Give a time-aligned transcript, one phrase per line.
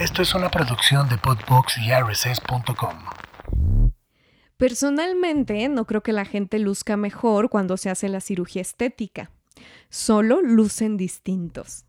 [0.00, 1.90] Esto es una producción de Podbox y.
[4.56, 9.30] Personalmente, no creo que la gente luzca mejor cuando se hace la cirugía estética.
[9.90, 11.84] Solo lucen distintos.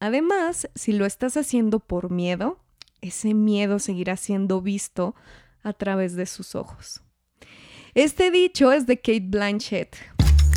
[0.00, 2.58] Además, si lo estás haciendo por miedo,
[3.00, 5.14] ese miedo seguirá siendo visto
[5.62, 7.00] a través de sus ojos.
[7.94, 9.94] Este dicho es de Kate Blanchett.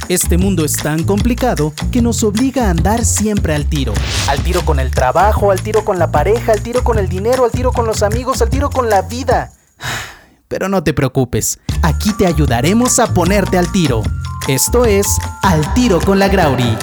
[0.07, 3.91] Este mundo es tan complicado que nos obliga a andar siempre al tiro.
[4.29, 7.43] Al tiro con el trabajo, al tiro con la pareja, al tiro con el dinero,
[7.43, 9.51] al tiro con los amigos, al tiro con la vida.
[10.47, 14.03] Pero no te preocupes, aquí te ayudaremos a ponerte al tiro.
[14.47, 15.07] Esto es
[15.41, 16.77] Al tiro con la Grauri.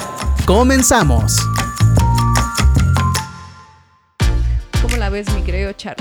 [0.45, 1.37] Comenzamos.
[4.81, 5.95] ¿Cómo la ves, mi querido Char?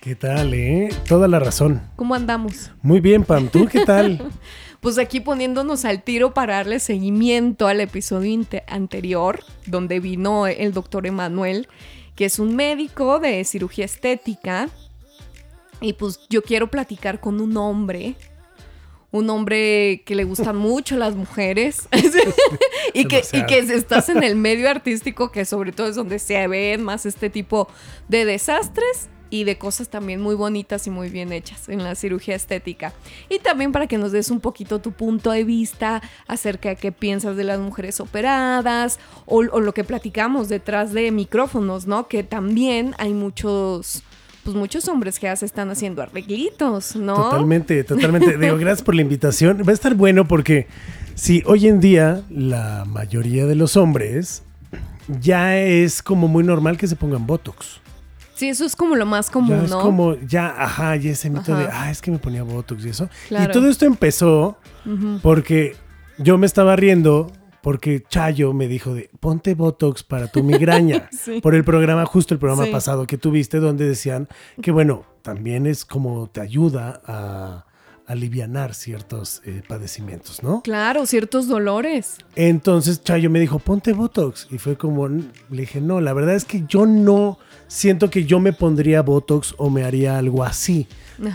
[0.00, 0.94] ¿Qué tal, eh?
[1.08, 1.82] Toda la razón.
[1.96, 2.70] ¿Cómo andamos?
[2.80, 3.48] Muy bien, Pam.
[3.48, 4.30] ¿Tú qué tal?
[4.84, 11.06] pues aquí poniéndonos al tiro para darle seguimiento al episodio anterior, donde vino el doctor
[11.06, 11.68] Emanuel,
[12.14, 14.68] que es un médico de cirugía estética.
[15.80, 18.14] Y pues yo quiero platicar con un hombre
[19.10, 21.88] un hombre que le gustan mucho las mujeres.
[22.92, 26.46] Y, que, y que estás en el medio artístico, que sobre todo es donde se
[26.46, 27.66] ven más este tipo
[28.08, 32.36] de desastres y de cosas también muy bonitas y muy bien hechas en la cirugía
[32.36, 32.92] estética.
[33.28, 36.92] Y también para que nos des un poquito tu punto de vista acerca de qué
[36.92, 42.06] piensas de las mujeres operadas o, lo que platicamos detrás de micrófonos, ¿no?
[42.06, 44.04] Que también hay muchos
[44.44, 47.16] pues muchos hombres que ya se están haciendo arreglitos, ¿no?
[47.16, 48.36] Totalmente, totalmente.
[48.38, 49.62] Digo, gracias por la invitación.
[49.66, 50.68] Va a estar bueno porque
[51.16, 54.44] si hoy en día la mayoría de los hombres
[55.20, 57.83] ya es como muy normal que se pongan Botox.
[58.34, 61.56] Sí, eso es como lo más común, ya es como, ya, ajá, y ese mito
[61.56, 63.08] de, ah, es que me ponía Botox y eso.
[63.30, 64.58] Y todo esto empezó
[65.22, 65.76] porque
[66.18, 67.30] yo me estaba riendo
[67.64, 71.08] porque Chayo me dijo de, ponte Botox para tu migraña.
[71.42, 74.28] Por el programa, justo el programa pasado que tuviste, donde decían
[74.60, 77.64] que, bueno, también es como te ayuda a
[78.06, 80.60] alivianar ciertos eh, padecimientos, ¿no?
[80.60, 82.18] Claro, ciertos dolores.
[82.36, 84.46] Entonces Chayo me dijo, ponte Botox.
[84.50, 87.38] Y fue como, le dije, no, la verdad es que yo no
[87.74, 90.86] siento que yo me pondría Botox o me haría algo así.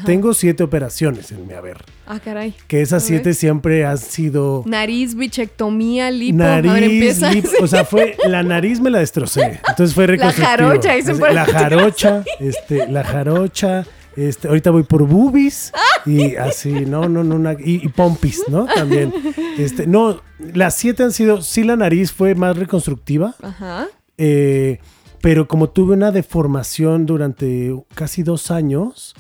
[0.06, 1.78] Tengo siete operaciones en mi haber.
[2.06, 2.54] Ah, caray.
[2.68, 4.64] Que esas siete siempre han sido...
[4.66, 6.38] Nariz, bichectomía, lipo.
[6.38, 8.18] Nariz, lipo, o sea, fue...
[8.28, 9.60] La nariz me la destrocé.
[9.68, 10.50] Entonces fue reconstructivo.
[10.50, 11.04] La jarocha.
[11.32, 13.86] la jarocha, este, la jarocha
[14.16, 15.72] este, ahorita voy por boobies
[16.06, 18.66] y así, no, no, no, y, pompis, ¿no?
[18.66, 19.14] También.
[19.58, 20.22] Este, no,
[20.54, 23.36] las siete han sido, sí la nariz fue más reconstructiva.
[23.42, 23.88] Ajá.
[24.18, 24.80] Eh,
[25.22, 29.16] pero como tuve una deformación durante casi dos años,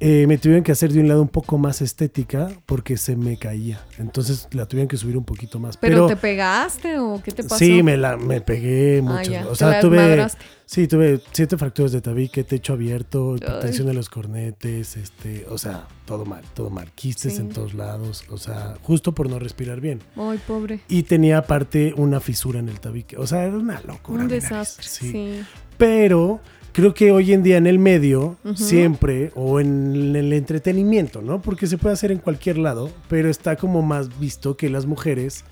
[0.00, 3.36] eh, me tuvieron que hacer de un lado un poco más estética porque se me
[3.36, 3.80] caía.
[3.98, 5.76] Entonces la tuvieron que subir un poquito más.
[5.76, 7.58] ¿Pero, te pegaste o qué te pasó?
[7.58, 9.50] Sí, me, la, me pegué ah, mucho.
[9.50, 10.26] o sea, tuve,
[10.66, 15.86] sí, tuve siete fracturas de tabique, techo abierto, hipertensión de los cornetes, este, o sea,
[16.06, 16.90] todo mal, todo mal.
[16.92, 20.00] Quistes en todos lados, o sea, justo por no respirar bien.
[20.16, 20.80] Ay, pobre.
[20.88, 23.16] Y tenía aparte una fisura en el tabique.
[23.16, 24.22] O sea, era una locura.
[24.22, 25.42] Un desastre, sí.
[25.78, 26.40] Pero
[26.72, 31.40] creo que hoy en día en el medio, siempre, o en el entretenimiento, ¿no?
[31.40, 35.44] Porque se puede hacer en cualquier lado, pero está como más visto que las mujeres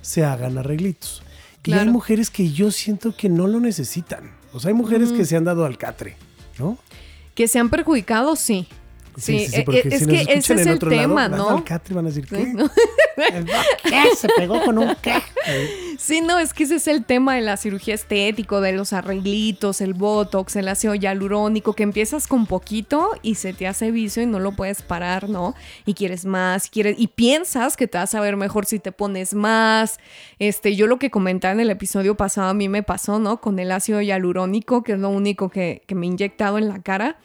[0.00, 1.22] se hagan arreglitos.
[1.64, 4.30] Y hay mujeres que yo siento que no lo necesitan.
[4.54, 6.16] O sea, hay mujeres que se han dado al catre,
[6.58, 6.78] ¿no?
[7.34, 8.66] Que se han perjudicado, sí.
[9.18, 11.64] Sí, sí, sí, porque es que ese es el tema, ¿no?
[11.90, 12.54] van a decir, ¿qué?
[13.84, 14.16] ¿Qué?
[14.16, 15.14] Se pegó con un qué.
[15.98, 19.80] Sí, no, es que ese es el tema de la cirugía estética, de los arreglitos,
[19.80, 24.26] el botox, el ácido hialurónico, que empiezas con poquito y se te hace vicio y
[24.26, 25.56] no lo puedes parar, ¿no?
[25.84, 29.34] Y quieres más, quieres, y piensas que te vas a ver mejor si te pones
[29.34, 29.98] más.
[30.38, 33.40] Este, yo lo que comentaba en el episodio pasado a mí me pasó, ¿no?
[33.40, 36.80] Con el ácido hialurónico, que es lo único que, que me he inyectado en la
[36.80, 37.18] cara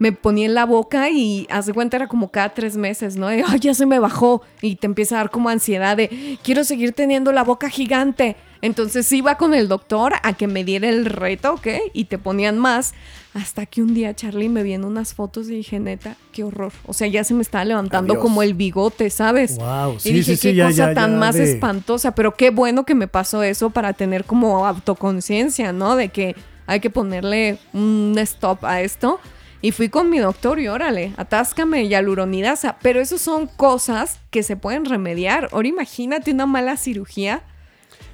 [0.00, 3.28] me ponía en la boca y hace cuenta era como cada tres meses, ¿no?
[3.28, 6.64] De, ay, ya se me bajó y te empieza a dar como ansiedad de, quiero
[6.64, 8.34] seguir teniendo la boca gigante.
[8.62, 11.66] Entonces iba con el doctor a que me diera el reto, ¿ok?
[11.92, 12.94] Y te ponían más.
[13.32, 16.72] Hasta que un día Charlie me viendo unas fotos y dije, neta, qué horror.
[16.86, 19.56] O sea, ya se me estaba levantando como el bigote, ¿sabes?
[19.56, 22.14] Wow, sí, y dije, qué cosa tan más espantosa.
[22.14, 25.94] Pero qué bueno que me pasó eso para tener como autoconciencia, ¿no?
[25.94, 26.34] De que
[26.66, 29.20] hay que ponerle un stop a esto
[29.62, 32.78] y fui con mi doctor y órale, atáscame hialuronidasa.
[32.82, 35.48] Pero eso son cosas que se pueden remediar.
[35.52, 37.42] Ahora imagínate una mala cirugía.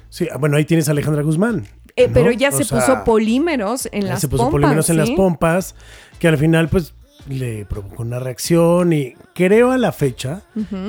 [0.09, 1.67] Sí, ah, bueno, ahí tienes a Alejandra Guzmán.
[1.95, 4.21] Eh, pero ya se puso polímeros en las pompas.
[4.21, 5.75] Se puso polímeros en las pompas,
[6.19, 6.93] que al final, pues,
[7.27, 8.93] le provocó una reacción.
[8.93, 10.43] Y creo a la fecha,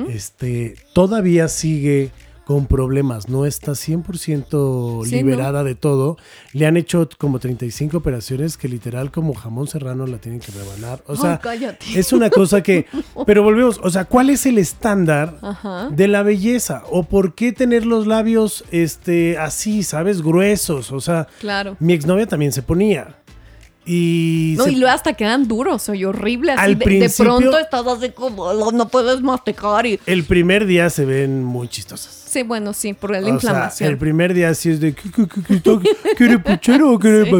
[0.09, 2.11] este, todavía sigue
[2.49, 6.17] con problemas, no está 100% liberada de todo.
[6.51, 11.03] Le han hecho como 35 operaciones que literal como jamón serrano la tienen que rebanar.
[11.05, 11.39] O sea,
[11.93, 12.87] es una cosa que...
[13.27, 15.39] Pero volvemos, o sea, ¿cuál es el estándar
[15.91, 16.81] de la belleza?
[16.89, 20.91] ¿O por qué tener los labios este, así, sabes, gruesos?
[20.91, 21.77] O sea, claro.
[21.79, 23.15] mi exnovia también se ponía.
[23.91, 26.51] Y no, y luego hasta quedan duros, soy horrible.
[26.51, 29.87] Así de, pronto estás así como no puedes masticar.
[29.87, 29.99] Y...
[30.05, 32.13] El primer día se ven muy chistosas.
[32.27, 33.89] Sí, bueno, sí, por la inflamación.
[33.89, 37.31] el primer día sí es de ¿quiere puchero o quiere?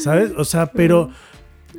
[0.00, 0.32] ¿Sabes?
[0.36, 1.08] O sea, pero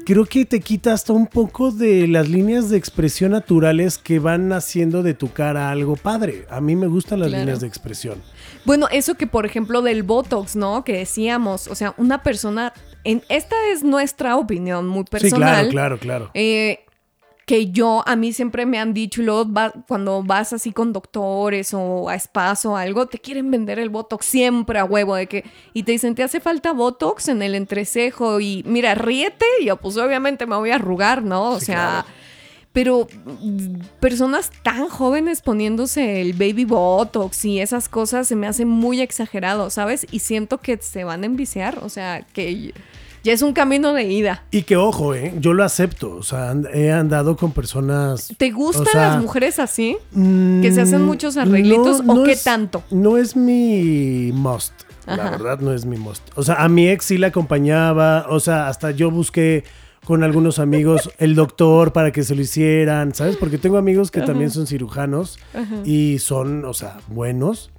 [0.03, 4.51] creo que te quita hasta un poco de las líneas de expresión naturales que van
[4.51, 6.47] haciendo de tu cara algo padre.
[6.49, 8.19] A mí me gustan las líneas de expresión.
[8.65, 10.83] Bueno, eso que por ejemplo del Botox, ¿no?
[10.83, 12.73] Que decíamos, o sea, una persona
[13.29, 15.65] esta es nuestra opinión muy personal.
[15.65, 16.31] Sí, claro, claro, claro.
[16.33, 16.79] Eh,
[17.47, 19.49] que yo, a mí siempre me han dicho, y luego
[19.87, 24.25] cuando vas así con doctores o a spas o algo, te quieren vender el Botox
[24.25, 28.41] siempre a huevo de que, y te dicen, te hace falta Botox en el entrecejo
[28.41, 31.51] y mira, ríete, y yo pues obviamente me voy a arrugar, ¿no?
[31.51, 32.05] O sea,
[32.77, 38.65] pero mm, personas tan jóvenes poniéndose el baby botox y esas cosas se me hace
[38.65, 40.05] muy exagerado, ¿sabes?
[40.11, 42.75] Y siento que se van a enviciar, o sea, que
[43.23, 44.43] ya es un camino de ida.
[44.51, 45.33] Y que ojo, ¿eh?
[45.39, 48.31] yo lo acepto, o sea, he andado con personas...
[48.37, 49.97] ¿Te gustan las mujeres así?
[50.13, 52.83] que se hacen muchos mm, arreglitos o qué tanto?
[52.91, 54.73] No es mi must.
[55.07, 56.21] La verdad no es mi must.
[56.35, 59.63] O sea, a mi ex sí la acompañaba, o sea, hasta yo busqué
[60.07, 63.35] con algunos amigos el doctor para que se lo hicieran, ¿sabes?
[63.35, 65.37] Porque tengo amigos que también son cirujanos
[65.83, 67.71] y son, o sea, buenos.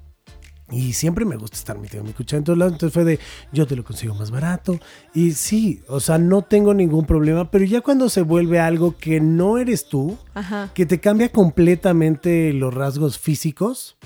[0.70, 2.74] Y siempre me gusta estar metido en mi cuchara en todos lados.
[2.74, 3.18] Entonces fue de,
[3.50, 4.78] yo te lo consigo más barato.
[5.14, 7.50] Y sí, o sea, no tengo ningún problema.
[7.50, 10.18] Pero ya cuando se vuelve algo que no eres tú,
[10.74, 13.96] que te cambia completamente los rasgos físicos,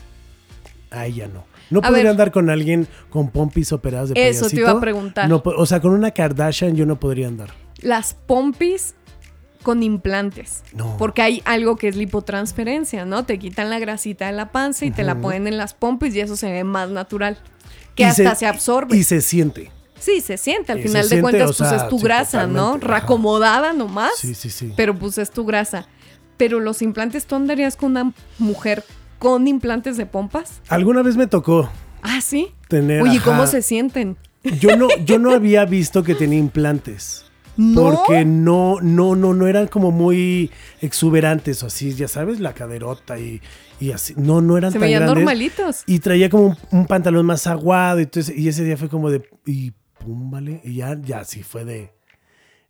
[0.93, 1.45] ahí ya no.
[1.71, 5.29] No podría andar con alguien con pompis operadas de Eso te iba a preguntar.
[5.33, 8.95] o sea, con una Kardashian yo no podría andar las pompis
[9.63, 10.63] con implantes.
[10.75, 10.97] No.
[10.99, 13.25] Porque hay algo que es lipotransferencia, ¿no?
[13.25, 16.21] Te quitan la grasita de la panza y te la ponen en las pompis y
[16.21, 17.39] eso se ve más natural.
[17.95, 18.97] Que hasta se, absorbe.
[18.97, 19.71] Y se siente.
[20.01, 20.73] Sí, se siente.
[20.73, 22.79] Al final de cuentas, pues es tu grasa, ¿no?
[22.79, 24.13] Reacomodada nomás.
[24.17, 24.73] Sí, sí, sí.
[24.77, 25.87] Pero pues es tu grasa.
[26.37, 28.85] Pero los implantes, ¿tú andarías con una mujer
[29.19, 30.61] con implantes de pompas?
[30.69, 31.71] Alguna vez me tocó.
[32.03, 32.53] Ah, sí.
[32.67, 33.03] Tener.
[33.03, 34.17] Oye, ¿cómo se sienten?
[34.43, 37.27] Yo no, yo no había visto que tenía implantes.
[37.75, 40.51] Porque no, no, no, no eran como muy
[40.81, 43.41] exuberantes o así, ya sabes, la caderota y,
[43.93, 44.15] así.
[44.17, 45.83] No, no eran Se tan veían normalitos.
[45.87, 48.01] Y traía como un, pantalón más aguado.
[48.01, 49.29] Y, entonces, y ese día fue como de.
[49.45, 50.61] Y pum, vale.
[50.65, 51.93] Y ya, ya sí fue de.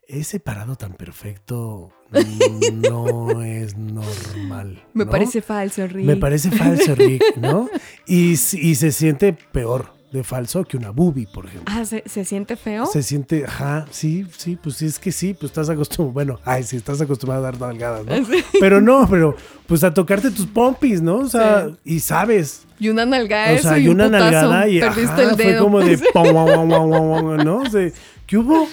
[0.08, 1.92] Ese parado tan perfecto
[2.82, 4.84] no es normal.
[4.94, 6.04] Me parece falso, Rick.
[6.04, 7.68] Me parece falso, Rick, ¿no?
[8.06, 11.72] Y, y se siente peor de falso que una boobie, por ejemplo.
[11.74, 12.86] Ah, ¿se, siente feo?
[12.86, 16.62] Se siente, ajá, sí, sí, pues sí, es que sí, pues estás acostumbrado, bueno, ay,
[16.64, 18.36] sí, estás acostumbrado a dar nalgadas, ¿no?
[18.60, 19.34] Pero no, pero
[19.66, 21.16] pues a tocarte tus pompis, ¿no?
[21.16, 22.66] O sea, y sabes.
[22.78, 25.36] Y una nalgada, o sea, y, una nalgada y perdiste el dedo.
[25.36, 27.56] fue como de, ¿no?
[27.56, 27.90] O sea,
[28.26, 28.68] ¿qué hubo?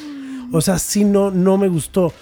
[0.52, 2.14] O sea, sí, no, no me gustó.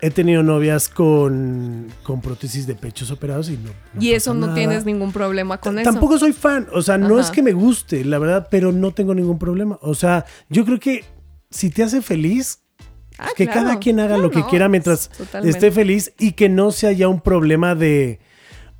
[0.00, 3.70] He tenido novias con, con prótesis de pechos operados y no.
[4.00, 5.90] y eso no tienes ningún problema con eso.
[5.90, 6.66] Tampoco soy fan.
[6.72, 9.78] O sea, no es que me guste, la verdad, pero no tengo ningún problema.
[9.82, 11.04] O sea, yo creo que
[11.50, 12.60] si te hace feliz,
[13.18, 15.10] ah, que cada quien haga lo que quiera mientras
[15.44, 18.20] esté feliz y que no sea ya un problema de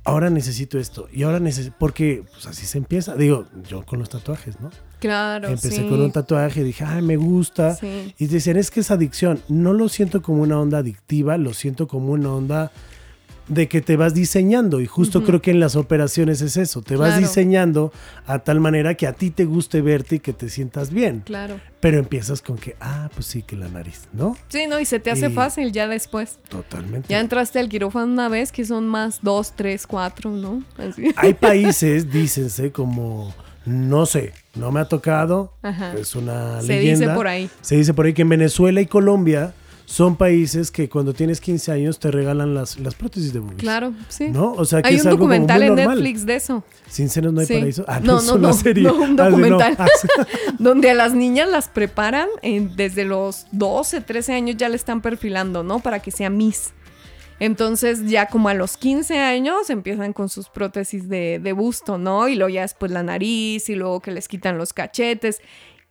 [0.09, 3.15] ahora necesito esto y ahora necesito, porque pues así se empieza.
[3.15, 4.71] Digo, yo con los tatuajes, ¿no?
[4.99, 5.47] Claro.
[5.47, 7.77] Empecé con un tatuaje, dije, ay, me gusta.
[8.17, 9.41] Y decían, es que es adicción.
[9.47, 12.71] No lo siento como una onda adictiva, lo siento como una onda
[13.49, 14.79] de que te vas diseñando.
[14.79, 16.81] Y justo creo que en las operaciones es eso.
[16.81, 17.91] Te vas diseñando
[18.25, 21.23] a tal manera que a ti te guste verte y que te sientas bien.
[21.25, 21.59] Claro.
[21.79, 24.37] Pero empiezas con que, ah, pues sí, que la nariz, ¿no?
[24.49, 26.39] Sí, no, y se te hace fácil ya después.
[26.49, 27.07] Totalmente.
[27.09, 30.63] Ya entraste al quirófano una vez, que son más dos, tres, cuatro, ¿no?
[31.15, 33.33] Hay países, dícense, como
[33.65, 35.53] no sé, no me ha tocado.
[35.97, 36.97] Es una Se leyenda.
[36.97, 37.49] Se dice por ahí.
[37.61, 39.53] Se dice por ahí que en Venezuela y Colombia
[39.89, 43.57] son países que cuando tienes 15 años te regalan las, las prótesis de boobies.
[43.57, 44.29] Claro, sí.
[44.29, 44.53] ¿No?
[44.53, 46.63] O sea, que Hay es un algo documental en Netflix de eso.
[46.87, 47.85] Sin senos no hay paraíso.
[47.87, 49.75] Ah, no, no, no, no, un documental
[50.59, 52.27] donde a las niñas las preparan
[52.75, 55.79] desde los 12, 13 años ya le están perfilando, ¿no?
[55.79, 56.71] Para que sea Miss.
[57.39, 62.27] Entonces ya como a los 15 años empiezan con sus prótesis de, busto, ¿no?
[62.27, 65.41] Y luego ya después la nariz y luego que les quitan los cachetes.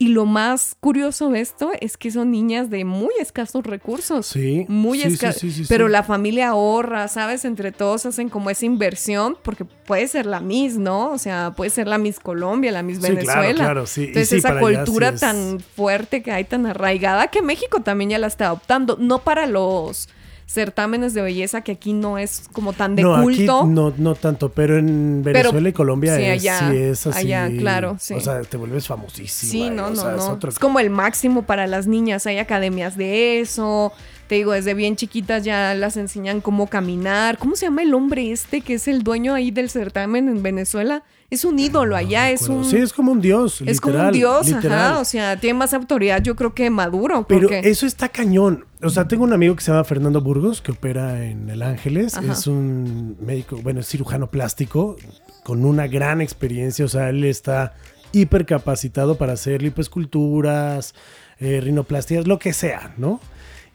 [0.01, 4.27] Y lo más curioso de esto es que son niñas de muy escasos recursos.
[4.27, 4.65] Sí.
[4.69, 5.67] Muy escasos.
[5.69, 7.45] pero la familia ahorra, ¿sabes?
[7.45, 11.11] Entre todos hacen como esa inversión, porque puede ser la Miss, ¿no?
[11.11, 13.43] O sea, puede ser la Miss Colombia, la Miss Venezuela.
[13.43, 14.05] Claro, claro, sí.
[14.05, 18.47] Entonces, esa cultura tan fuerte que hay, tan arraigada, que México también ya la está
[18.47, 18.99] adoptando.
[19.01, 20.09] No para los
[20.49, 23.61] certámenes de belleza que aquí no es como tan de no, culto.
[23.61, 27.33] Aquí no, no tanto, pero en Venezuela y Colombia sí, es, sí es así.
[27.33, 28.15] Allá, claro, sí.
[28.15, 29.53] O sea, te vuelves famosísimo.
[29.53, 30.39] Sí, no, no, no.
[30.49, 32.27] Es, como el máximo para las niñas.
[32.27, 33.93] Hay academias de eso.
[34.27, 37.37] Te digo, desde bien chiquitas ya las enseñan cómo caminar.
[37.37, 41.03] ¿Cómo se llama el hombre este que es el dueño ahí del certamen en Venezuela?
[41.31, 42.65] Es un ídolo allá, es un...
[42.65, 43.61] Sí, es como un dios.
[43.67, 47.27] Es como un dios, ajá, o sea, tiene más autoridad yo creo que Maduro.
[47.29, 48.65] Pero eso está cañón.
[48.83, 52.17] O sea, tengo un amigo que se llama Fernando Burgos, que opera en El Ángeles,
[52.17, 54.97] es un médico, bueno, es cirujano plástico,
[55.45, 57.75] con una gran experiencia, o sea, él está
[58.13, 60.95] hiper capacitado para hacer lipoesculturas,
[61.41, 63.21] eh, rinoplastias, lo que sea, ¿no?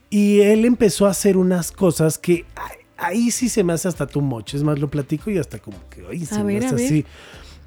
[0.09, 2.45] Y él empezó a hacer unas cosas que
[2.97, 4.57] ahí sí se me hace hasta tu moche.
[4.57, 7.05] Es más, lo platico y hasta como que, ay, se me hace así.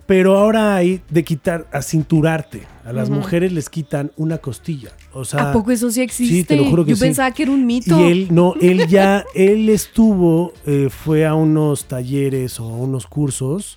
[0.06, 2.62] Pero ahora hay de quitar, a cinturarte.
[2.84, 4.90] A las mujeres les quitan una costilla.
[5.12, 6.34] O sea, ¿A poco eso sí existe?
[6.34, 8.00] Sí, te lo juro que Yo pensaba que era un mito.
[8.00, 13.76] Y él, no, él ya, él estuvo, eh, fue a unos talleres o unos cursos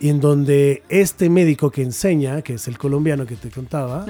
[0.00, 4.04] en donde este médico que enseña, que es el colombiano que te contaba,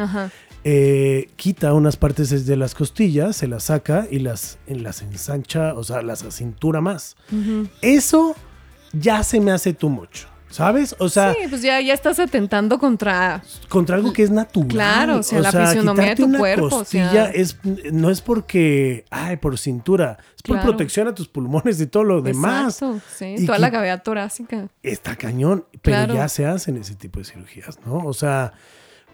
[0.65, 5.85] eh, quita unas partes de las costillas, se las saca y las, las ensancha, o
[5.85, 7.17] sea, las cintura más.
[7.83, 8.35] Eso
[8.93, 10.32] ya se me hace too much.
[10.53, 10.95] ¿Sabes?
[10.99, 11.33] O sea.
[11.33, 13.43] Sí, pues ya, ya estás atentando contra.
[13.71, 14.69] Contra algo que es natural.
[14.69, 16.69] Claro, o sea, la fisionomía de tu una cuerpo.
[16.69, 17.57] Costilla es,
[17.91, 19.07] no es porque.
[19.11, 20.19] Ay, por cintura.
[20.37, 22.83] Es por protección a tus pulmones y todo lo demás.
[22.83, 23.47] Exacto, sí.
[23.47, 24.69] toda la cavidad torácica.
[24.83, 25.65] Está cañón.
[25.81, 28.05] Pero ya se hacen ese tipo de cirugías, ¿no?
[28.05, 28.53] O sea,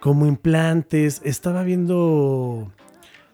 [0.00, 1.20] como implantes.
[1.24, 2.72] Estaba viendo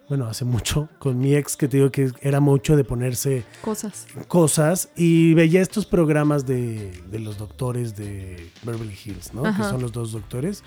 [0.09, 4.07] bueno, hace mucho, con mi ex, que te digo que era mucho de ponerse cosas.
[4.29, 4.91] Cosas.
[4.97, 9.43] Y veía estos programas de, los doctores de Beverly Hills, ¿no?
[9.43, 10.63] Que son los dos doctores.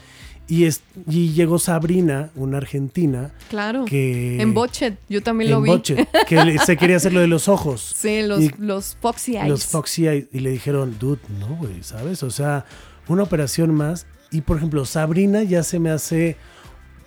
[0.47, 3.33] Y, es, y llegó Sabrina, una argentina.
[3.49, 3.85] Claro.
[3.85, 5.69] Que, en Bochet, yo también lo vi.
[5.69, 7.95] Bochet, que se quería hacer lo de los ojos.
[8.07, 9.49] Sí, los, los Foxy Eyes.
[9.49, 10.27] Los Foxy Eyes.
[10.31, 12.23] Y le dijeron, dude, no, güey, ¿sabes?
[12.23, 12.65] O sea,
[13.07, 14.07] una operación más.
[14.31, 16.37] Y por ejemplo, Sabrina ya se me hace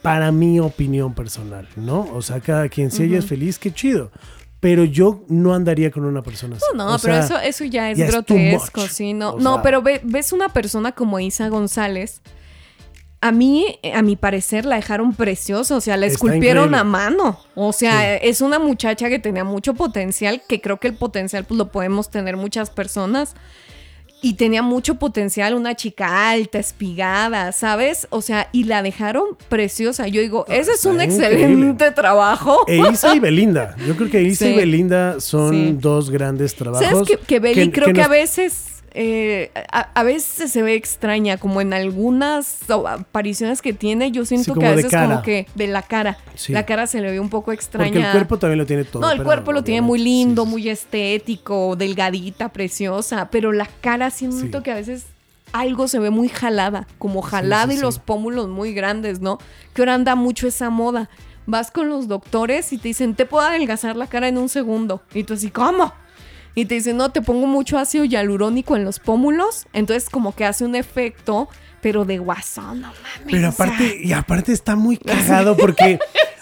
[0.02, 2.08] para mi opinión personal, ¿no?
[2.14, 4.10] O sea, cada quien, si ella es feliz, qué chido.
[4.60, 6.66] Pero yo no andaría con una persona así.
[6.74, 9.14] No, no, pero eso, eso ya es grotesco, sí.
[9.14, 12.20] No, no pero ves una persona como Isa González.
[13.22, 15.76] A mí, a mi parecer, la dejaron preciosa.
[15.76, 17.40] O sea, la esculpieron a mano.
[17.54, 21.56] O sea, es una muchacha que tenía mucho potencial, que creo que el potencial pues,
[21.56, 23.34] lo podemos tener muchas personas
[24.22, 28.06] y tenía mucho potencial, una chica alta, espigada, ¿sabes?
[28.10, 30.08] O sea, y la dejaron preciosa.
[30.08, 32.64] Yo digo, ese es un excelente trabajo.
[32.66, 33.76] E Isa y Belinda.
[33.86, 36.86] Yo creo que Isa y Belinda son dos grandes trabajos.
[36.86, 41.60] ¿Sabes que, que Beli creo que a veces eh, a, veces se ve extraña, como
[41.60, 46.18] en algunas apariciones que tiene, yo siento que a veces como que de la cara,
[46.48, 47.92] la cara se le ve un poco extraña.
[47.92, 49.02] Porque el cuerpo también lo tiene todo.
[49.02, 54.62] No, el cuerpo lo tiene muy lindo, muy estético, delgadita, preciosa, pero la cara siento
[54.62, 55.06] que a veces
[55.52, 59.38] algo se ve muy jalada, como jalada y los pómulos muy grandes, ¿no?
[59.74, 61.08] Que ahora anda mucho esa moda.
[61.46, 65.02] Vas con los doctores y te dicen, te puedo adelgazar la cara en un segundo.
[65.14, 65.92] Y tú así, ¿cómo?
[66.54, 70.44] Y te dice, no, te pongo mucho ácido hialurónico en los pómulos, entonces como que
[70.44, 71.48] hace un efecto,
[71.80, 73.30] pero de guasón, no mames.
[73.30, 75.98] Pero aparte, y aparte está muy cagado porque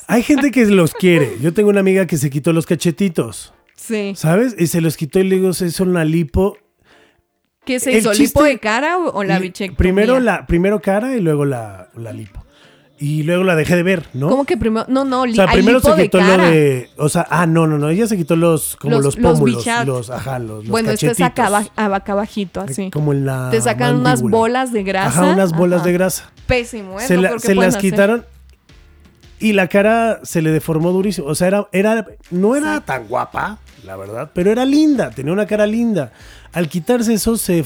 [0.07, 1.37] hay gente que los quiere.
[1.41, 3.53] Yo tengo una amiga que se quitó los cachetitos.
[3.77, 4.15] Sí.
[4.17, 4.57] ¿Sabes?
[4.59, 6.57] Y se los quitó y le digo, se hizo una lipo.
[7.65, 8.13] ¿Qué se hizo?
[8.15, 9.77] ¿Lipo de cara o, la bichectomía?
[9.77, 12.45] Primero, la, primero cara y luego la, la lipo.
[13.01, 14.29] Y luego la dejé de ver, ¿no?
[14.29, 14.85] ¿Cómo que primero?
[14.89, 16.91] No, no, O sea, primero se quitó lo de.
[16.97, 17.91] O sea, ah, no, no, no.
[17.91, 19.65] Ella se quitó los, como los, pómulos.
[19.87, 22.91] Los, ajá, los, los Bueno, esto es acá, acá abajito, así.
[22.91, 23.51] Como en la.
[23.51, 25.21] Te sacan unas bolas de grasa.
[25.21, 26.33] Ajá, unas bolas de grasa.
[26.47, 27.05] Pésimo, ¿eh?
[27.05, 28.25] Se, se las quitaron.
[29.41, 31.29] Y la cara se le deformó durísimo.
[31.29, 35.47] O sea, era, era no era tan guapa, la verdad, pero era linda, tenía una
[35.47, 36.11] cara linda.
[36.53, 37.65] Al quitarse eso se,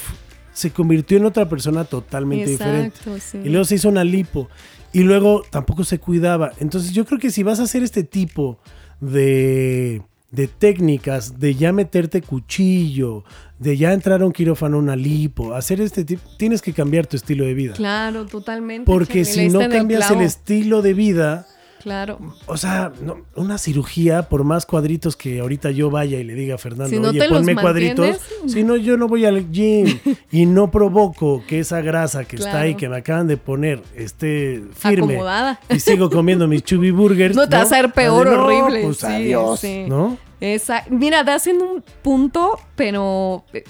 [0.52, 2.74] se convirtió en otra persona totalmente Exacto,
[3.10, 3.20] diferente.
[3.20, 3.38] Sí.
[3.44, 4.48] Y luego se hizo una lipo
[4.92, 6.52] y luego tampoco se cuidaba.
[6.58, 8.58] Entonces yo creo que si vas a hacer este tipo
[9.00, 13.24] de, de técnicas, de ya meterte cuchillo,
[13.58, 17.16] de ya entrar a un quirófano, una lipo, hacer este tipo, tienes que cambiar tu
[17.16, 17.74] estilo de vida.
[17.74, 18.84] Claro, totalmente.
[18.84, 21.46] Porque si no cambias el, estilo de vida,
[21.82, 22.18] Claro.
[22.46, 22.92] O sea,
[23.34, 27.28] una cirugía, por más cuadritos que ahorita yo vaya y le diga a Fernando, oye,
[27.28, 28.20] ponme cuadritos.
[28.46, 29.98] Si no, yo no voy al gym
[30.30, 34.62] y no provoco que esa grasa que está ahí, que me acaban de poner, esté
[34.74, 35.14] firme.
[35.14, 35.60] Acomodada.
[35.68, 37.36] Y sigo comiendo mis chubby burgers.
[37.42, 38.82] No te va a hacer peor, horrible.
[38.84, 40.18] Pues adiós, ¿no?
[40.40, 43.64] Esa, mira, das en un punto, pero eh,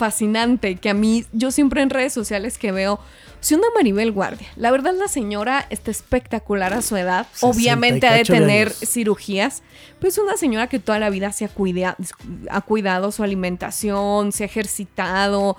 [0.00, 2.98] fascinante, que a mí, yo siempre en redes sociales que veo
[3.40, 8.14] si una Maribel Guardia, la verdad la señora está espectacular a su edad, obviamente ha
[8.14, 9.62] de tener cirugías,
[9.98, 11.50] pero es una señora que toda la vida se ha,
[12.50, 15.58] ha cuidado su alimentación, se ha ejercitado.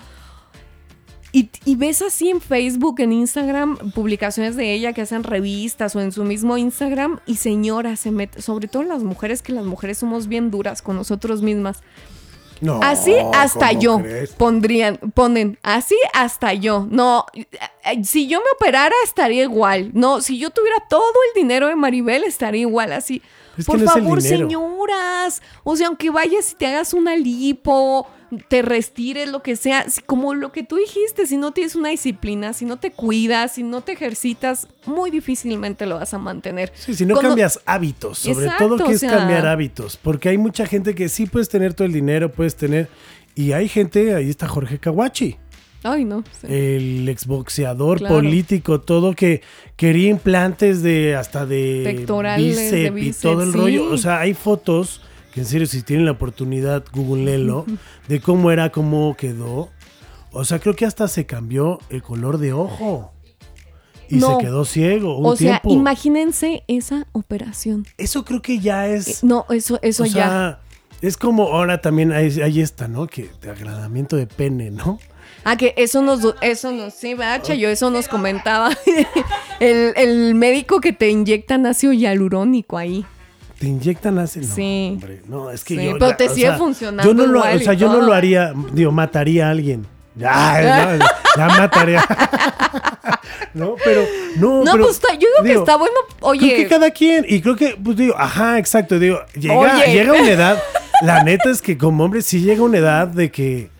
[1.30, 6.00] Y, y, ves así en Facebook, en Instagram, publicaciones de ella que hacen revistas o
[6.00, 9.98] en su mismo Instagram y señora se mete, sobre todo las mujeres, que las mujeres
[9.98, 11.82] somos bien duras con nosotros mismas
[12.82, 14.00] así hasta yo
[14.36, 16.86] pondrían, ponen, así hasta yo.
[16.90, 17.46] No, eh,
[18.04, 19.90] si yo me operara estaría igual.
[19.94, 23.22] No, si yo tuviera todo el dinero de Maribel estaría igual así.
[23.66, 25.42] Por favor, señoras.
[25.62, 28.06] O sea, aunque vayas y te hagas una lipo,
[28.48, 32.52] te restires, lo que sea, como lo que tú dijiste, si no tienes una disciplina,
[32.52, 36.72] si no te cuidas, si no te ejercitas, muy difícilmente lo vas a mantener.
[36.74, 40.94] Sí, si no cambias hábitos, sobre todo que es cambiar hábitos, porque hay mucha gente
[40.94, 42.88] que sí puedes tener todo el dinero, puedes tener,
[43.34, 45.36] y hay gente, ahí está Jorge Kawachi.
[45.84, 46.22] Ay, no.
[46.44, 49.42] El exboxeador político, todo que
[49.76, 53.90] quería implantes de hasta de Pectorales, de y todo el rollo.
[53.90, 55.00] O sea, hay fotos
[55.32, 57.64] que en serio, si tienen la oportunidad, googleenlo,
[58.08, 59.70] de cómo era, cómo quedó.
[60.30, 63.12] O sea, creo que hasta se cambió el color de ojo.
[64.08, 65.16] Y se quedó ciego.
[65.16, 67.86] Un o sea, imagínense esa operación.
[67.96, 69.08] Eso creo que ya es.
[69.08, 70.12] Eh, no, eso, eso o ya.
[70.12, 70.60] Sea,
[71.00, 73.06] es como ahora también hay, hay, esta, ¿no?
[73.06, 74.98] Que de agradamiento de pene, ¿no?
[75.44, 78.70] Ah, que eso nos, eso nos, sí, bacha, yo eso nos comentaba.
[79.60, 83.06] el, el médico que te inyectan ácido hialurónico ahí
[83.62, 84.48] te inyectan ácido.
[84.48, 84.90] No, sí.
[84.94, 85.96] Hombre, no, es que yo.
[85.96, 87.04] Pero te sigue funcionando.
[87.04, 89.86] Yo no lo, o sea, yo no lo haría, digo, mataría a alguien.
[90.16, 90.98] Ya,
[91.36, 92.04] ya mataría.
[93.54, 94.04] no, pero
[94.34, 94.64] no.
[94.64, 95.94] No, pues yo digo, que está bueno.
[96.22, 96.40] Oye.
[96.40, 97.24] Creo que cada quien.
[97.28, 98.98] Y creo que, pues digo, ajá, exacto.
[98.98, 100.60] Digo, llega, llega una edad.
[101.02, 103.70] La neta es que como hombre sí llega una edad de que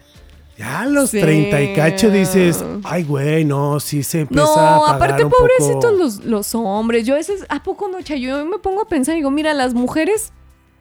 [0.56, 4.98] ya a los 30 y cacho dices, ay, güey, no, sí se empieza no, a
[4.98, 7.06] pagar aparte, pobrecitos los, los, hombres.
[7.06, 9.72] Yo a veces, ¿a poco no, Yo me pongo a pensar y digo, mira, las
[9.72, 10.32] mujeres,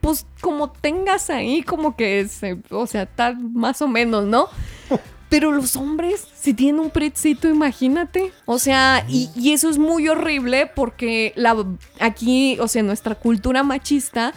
[0.01, 4.49] pues como tengas ahí, como que, se, o sea, tal más o menos, ¿no?
[5.29, 8.33] Pero los hombres, si tienen un pretcito, imagínate.
[8.45, 11.55] O sea, y, y, eso es muy horrible porque la,
[12.01, 14.33] aquí, o sea, nuestra cultura machista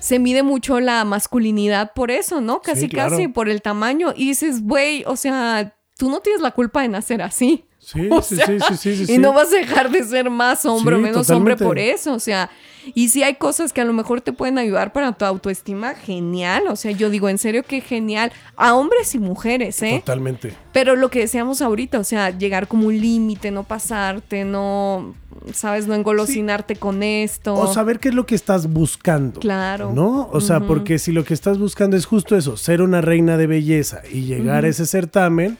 [0.00, 2.60] se mide mucho la masculinidad por eso, ¿no?
[2.60, 4.12] Casi, casi por el tamaño.
[4.16, 7.66] Y dices, güey, o sea, tú no tienes la culpa de nacer así.
[8.22, 10.98] Sí, sí, sí, sí, sí, Y no vas a dejar de ser más hombre o
[10.98, 12.14] menos hombre por eso.
[12.14, 12.50] O sea,
[12.94, 16.64] y si hay cosas que a lo mejor te pueden ayudar para tu autoestima, genial.
[16.68, 18.32] O sea, yo digo, en serio que genial.
[18.56, 20.02] A hombres y mujeres, ¿eh?
[20.04, 20.54] Totalmente.
[20.72, 25.14] Pero lo que decíamos ahorita, o sea, llegar como un límite, no pasarte, no,
[25.52, 27.54] sabes, no engolosinarte con esto.
[27.54, 29.40] O saber qué es lo que estás buscando.
[29.40, 29.92] Claro.
[29.92, 30.28] ¿No?
[30.32, 33.46] O sea, porque si lo que estás buscando es justo eso, ser una reina de
[33.46, 35.58] belleza y llegar a ese certamen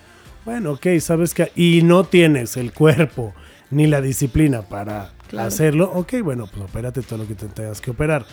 [0.51, 1.53] bueno, ok, sabes que...
[1.55, 3.33] Y no tienes el cuerpo
[3.71, 5.89] ni la disciplina para hacerlo.
[5.95, 8.27] Ok, bueno, pues opérate todo lo que te tengas que operar.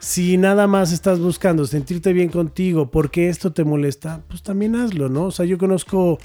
[0.00, 5.08] Si nada más estás buscando sentirte bien contigo porque esto te molesta, pues también hazlo,
[5.08, 5.26] ¿no?
[5.26, 6.18] O sea, yo conozco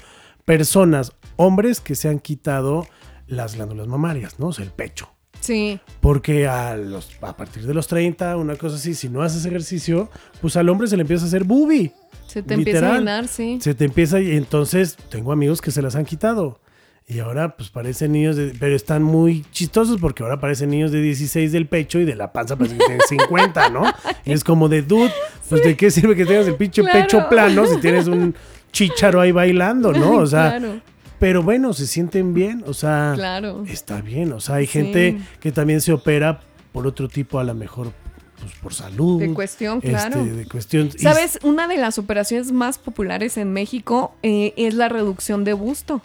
[0.44, 2.88] personas, hombres que se han quitado
[3.28, 4.48] las glándulas mamarias, ¿no?
[4.48, 5.08] O sea, el pecho.
[5.38, 5.78] Sí.
[6.00, 10.10] Porque a, los, a partir de los 30, una cosa así, si no haces ejercicio,
[10.40, 11.92] pues al hombre se le empieza a hacer boobie.
[12.36, 13.56] Se te empieza a llenar, sí.
[13.62, 16.60] Se te empieza y entonces tengo amigos que se las han quitado.
[17.08, 18.52] Y ahora pues parecen niños de...
[18.60, 22.34] Pero están muy chistosos porque ahora parecen niños de 16 del pecho y de la
[22.34, 23.84] panza parecen que tienen 50, ¿no?
[24.26, 25.10] Y es como de dude,
[25.48, 28.34] pues de qué sirve que tengas el pinche pecho plano si tienes un
[28.70, 30.16] chicharo ahí bailando, ¿no?
[30.16, 30.80] O sea, claro.
[31.18, 33.64] pero bueno, se sienten bien, o sea, claro.
[33.66, 36.40] está bien, o sea, hay gente que también se opera
[36.72, 37.92] por otro tipo a lo mejor
[38.40, 39.20] pues, por salud.
[39.20, 40.24] De cuestión, este, claro.
[40.24, 40.90] de cuestión.
[40.98, 41.38] ¿Sabes?
[41.42, 46.02] Una de las operaciones más populares en México eh, es la reducción de busto.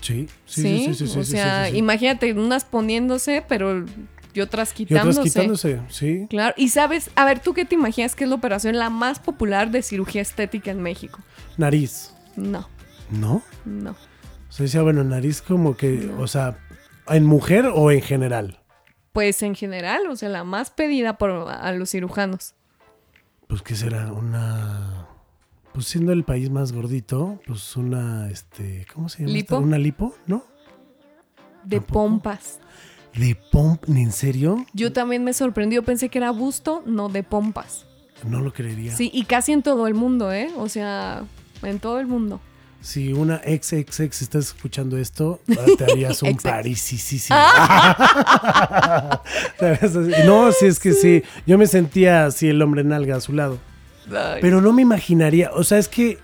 [0.00, 1.18] Sí, sí, sí, sí, sí.
[1.18, 3.86] o sea, imagínate unas poniéndose, pero
[4.34, 5.18] y otras quitándose.
[5.18, 6.26] Y otras quitándose, sí.
[6.28, 6.54] Claro.
[6.58, 9.70] Y sabes, a ver, ¿tú qué te imaginas que es la operación la más popular
[9.70, 11.20] de cirugía estética en México?
[11.56, 12.12] Nariz.
[12.36, 12.68] No.
[13.10, 13.42] ¿No?
[13.64, 13.92] No.
[13.92, 16.58] O sea, decía, bueno, nariz como que, o sea,
[17.08, 18.58] ¿en mujer o en general?
[19.14, 22.52] Pues en general, o sea, la más pedida por a los cirujanos.
[23.46, 25.08] Pues que será una
[25.72, 29.32] pues siendo el país más gordito, pues una este, ¿cómo se llama?
[29.32, 29.58] ¿Lipo?
[29.58, 30.44] Una lipo, ¿no?
[31.64, 32.60] De pompas.
[33.14, 33.88] ¿De pomp?
[33.88, 34.66] ¿En serio?
[34.72, 35.84] Yo también me sorprendió.
[35.84, 37.86] Pensé que era busto, no de pompas.
[38.28, 38.96] No lo creería.
[38.96, 40.50] Sí, y casi en todo el mundo, ¿eh?
[40.56, 41.24] O sea,
[41.62, 42.40] en todo el mundo.
[42.84, 45.40] Si una ex ex ex estás escuchando esto,
[45.78, 47.38] te harías un parisísimo.
[50.26, 51.22] no, sí, es que sí.
[51.46, 53.56] Yo me sentía así el hombre nalga a su lado.
[54.42, 55.50] Pero no me imaginaría.
[55.54, 56.18] O sea, es que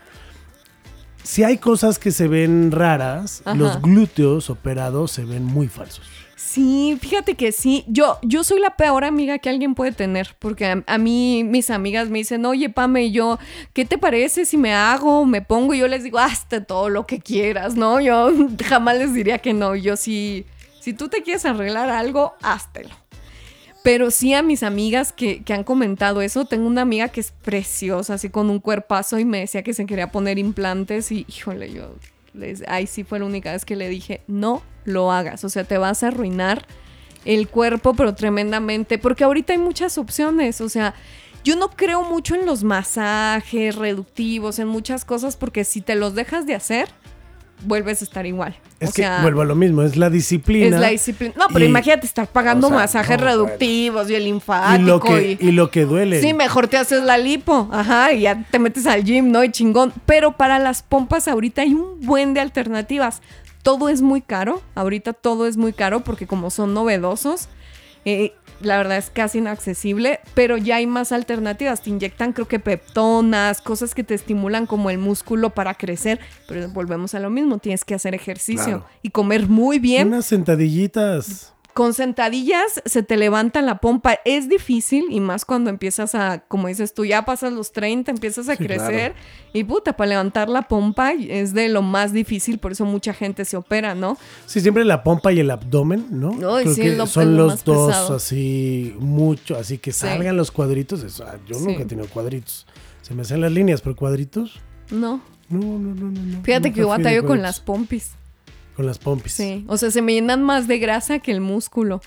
[1.22, 6.06] si hay cosas que se ven raras, los glúteos operados se ven muy falsos.
[6.42, 7.84] Sí, fíjate que sí.
[7.86, 12.08] Yo, yo soy la peor amiga que alguien puede tener, porque a, mí mis amigas
[12.08, 13.38] me dicen, oye, Pame, yo,
[13.74, 15.74] ¿qué te parece si me hago, me pongo?
[15.74, 18.00] Y yo les digo, hazte todo lo que quieras, ¿no?
[18.00, 18.32] Yo
[18.64, 19.76] jamás les diría que no.
[19.76, 20.46] Yo sí,
[20.80, 22.96] si tú te quieres arreglar algo, háztelo.
[23.84, 27.32] Pero sí a mis amigas que, que, han comentado eso, tengo una amiga que es
[27.32, 31.70] preciosa, así con un cuerpazo y me decía que se quería poner implantes y híjole,
[31.70, 31.94] yo
[32.68, 35.78] ahí sí fue la única vez que le dije, no lo hagas, o sea, te
[35.78, 36.66] vas a arruinar
[37.24, 40.94] el cuerpo, pero tremendamente, porque ahorita hay muchas opciones, o sea,
[41.44, 46.14] yo no creo mucho en los masajes reductivos, en muchas cosas, porque si te los
[46.14, 46.88] dejas de hacer,
[47.62, 48.56] vuelves a estar igual.
[48.78, 50.76] Es que vuelvo a lo mismo, es la disciplina.
[50.76, 51.34] Es la disciplina.
[51.36, 54.82] No, pero imagínate estar pagando masajes reductivos y el linfático.
[54.82, 56.20] Y lo, que, y, lo que duele.
[56.20, 57.68] Sí, mejor te haces la lipo.
[57.72, 59.44] Ajá, y ya te metes al gym, ¿no?
[59.44, 59.92] Y chingón.
[60.06, 63.20] Pero para las pompas ahorita hay un buen de alternativas.
[63.62, 64.62] Todo es muy caro.
[64.74, 67.48] Ahorita todo es muy caro porque como son novedosos.
[68.06, 71.82] Eh, la verdad es casi inaccesible, pero ya hay más alternativas.
[71.82, 76.68] Te inyectan, creo que peptonas, cosas que te estimulan como el músculo para crecer, pero
[76.68, 80.08] volvemos a lo mismo, tienes que hacer ejercicio y comer muy bien.
[80.08, 84.18] Unas sentadillitas con sentadillas se te levanta la pompa.
[84.24, 88.48] Es difícil y más cuando empiezas a, como dices tú, ya pasas los 30, empiezas
[88.48, 89.14] a crecer
[89.52, 93.44] y puta, para levantar la pompa es de lo más difícil, por eso mucha gente
[93.44, 94.16] se opera, ¿no?
[94.46, 96.32] Sí, siempre la pompa y el abdomen, ¿no?
[97.06, 101.04] son los dos así mucho, así que salgan los cuadritos.
[101.46, 102.66] yo nunca he tenido cuadritos.
[103.02, 104.60] Se me hacen las líneas, pero cuadritos.
[104.90, 105.20] No.
[105.48, 106.42] No, no, no, no.
[106.44, 108.12] Fíjate que yo batallo con las pompis.
[108.80, 109.34] Con las pompis.
[109.34, 112.00] Sí, o sea, se me llenan más de grasa que el músculo.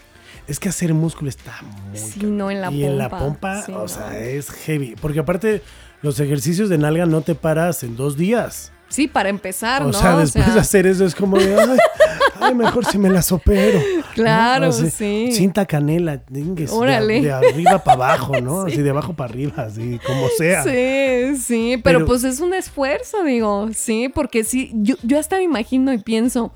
[0.47, 1.99] Es que hacer músculo está muy.
[1.99, 2.79] Sí, no en la pompa.
[2.79, 4.95] Y en la pompa, o sea, es heavy.
[4.99, 5.61] Porque aparte,
[6.01, 8.71] los ejercicios de nalga no te paras en dos días.
[8.89, 9.89] Sí, para empezar, ¿no?
[9.89, 11.55] O sea, después de hacer eso es como de,
[12.39, 13.79] ay, mejor si me las opero.
[14.13, 15.31] Claro, sí.
[15.31, 16.21] Cinta canela,
[16.69, 17.19] Órale.
[17.19, 18.61] De, arriba para abajo, ¿no?
[18.67, 20.61] Así de abajo para arriba, así como sea.
[20.61, 25.43] Sí, sí, pero, pues es un esfuerzo, digo, sí, porque sí, yo, yo hasta me
[25.43, 26.53] imagino y pienso,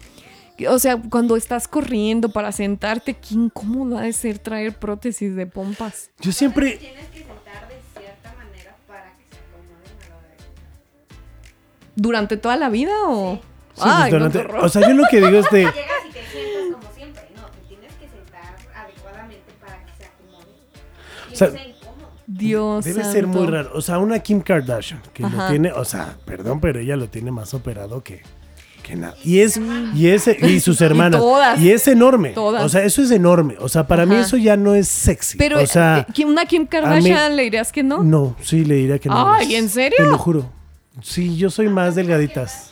[0.69, 5.47] o sea, cuando estás corriendo para sentarte, qué incómodo ha de ser traer prótesis de
[5.47, 6.11] pompas.
[6.19, 6.79] Yo siempre...
[11.97, 13.39] ¿Durante toda la vida o...?
[13.73, 15.59] Sí, pues durante, o sea, yo lo que digo es de...
[15.65, 15.75] Llegas
[16.07, 17.23] y te sientas como siempre.
[17.35, 20.47] No, te tienes que sentar adecuadamente para que se acomode.
[21.29, 21.77] Y o sea, no
[22.27, 23.71] Dios Debe ser muy raro.
[23.73, 27.31] O sea, una Kim Kardashian que lo tiene, o sea, perdón, pero ella lo tiene
[27.31, 28.21] más operado que,
[28.83, 29.15] que nada.
[29.23, 29.59] Y es,
[29.95, 31.21] y ese, y sus hermanas.
[31.59, 32.29] y, es enorme.
[32.29, 32.63] Todas.
[32.63, 33.55] O sea, eso es enorme.
[33.59, 35.37] O sea, para mí eso ya no es sexy.
[35.37, 38.03] Pero, o sea, eh, ¿una Kim Kardashian le dirías que no?
[38.03, 39.33] No, sí, le diría que no.
[39.33, 39.97] Ay, ¿en serio?
[39.97, 40.56] Te lo juro.
[41.01, 42.71] Sí, yo soy más delgaditas.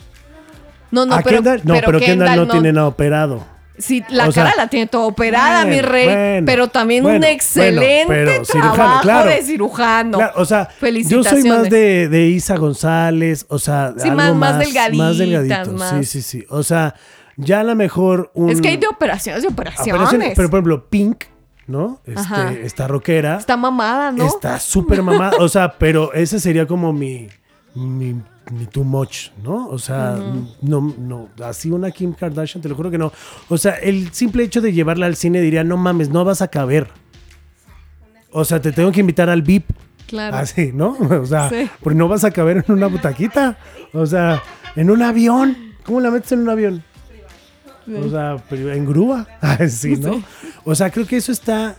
[0.91, 3.55] No, no, pero, Kendall, no, pero, Kendall, no, tiene nada operado.
[3.77, 9.41] Sí, la cara la tiene toda operada, mi rey, pero también un excelente trabajo de
[9.43, 10.19] cirujano.
[10.35, 10.69] o sea,
[11.07, 15.03] yo soy más de, de, Isa González, o sea, sí, más, más, delgadito.
[15.03, 16.45] Más delgadito, sí, sí, sí.
[16.49, 16.95] O sea,
[17.35, 18.49] ya a lo mejor un...
[18.49, 20.33] Es que hay de operaciones, de operaciones.
[20.35, 21.25] pero por ejemplo, Pink,
[21.67, 21.99] ¿no?
[22.05, 23.37] Este, está rockera.
[23.37, 24.25] Está mamada, ¿no?
[24.25, 27.27] Está súper mamada, o sea, pero ese sería como mi
[27.75, 29.67] ni, ni too much, ¿no?
[29.67, 30.17] O sea,
[30.61, 33.11] no, no, así una Kim Kardashian, te lo juro que no.
[33.49, 36.47] O sea, el simple hecho de llevarla al cine diría, no mames, no vas a
[36.47, 36.87] caber.
[38.31, 39.69] O sea, te tengo que invitar al VIP.
[40.07, 40.37] Claro.
[40.37, 40.97] Así, ¿no?
[41.21, 41.49] O sea,
[41.81, 43.57] porque no vas a caber en una butaquita.
[43.93, 44.41] O sea,
[44.75, 45.73] en un avión.
[45.83, 46.83] ¿Cómo la metes en un avión?
[47.87, 49.27] O sea, en grúa.
[49.41, 50.23] Así, ¿no?
[50.63, 51.75] O sea, creo que eso está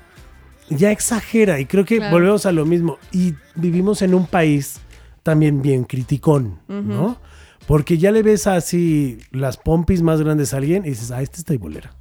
[0.69, 2.99] ya exagera y creo que volvemos a lo mismo.
[3.13, 4.81] Y vivimos en un país
[5.27, 7.19] también bien criticón, ¿no?
[7.67, 11.39] Porque ya le ves así las pompis más grandes a alguien y dices, ah, este
[11.39, 11.93] está bolera.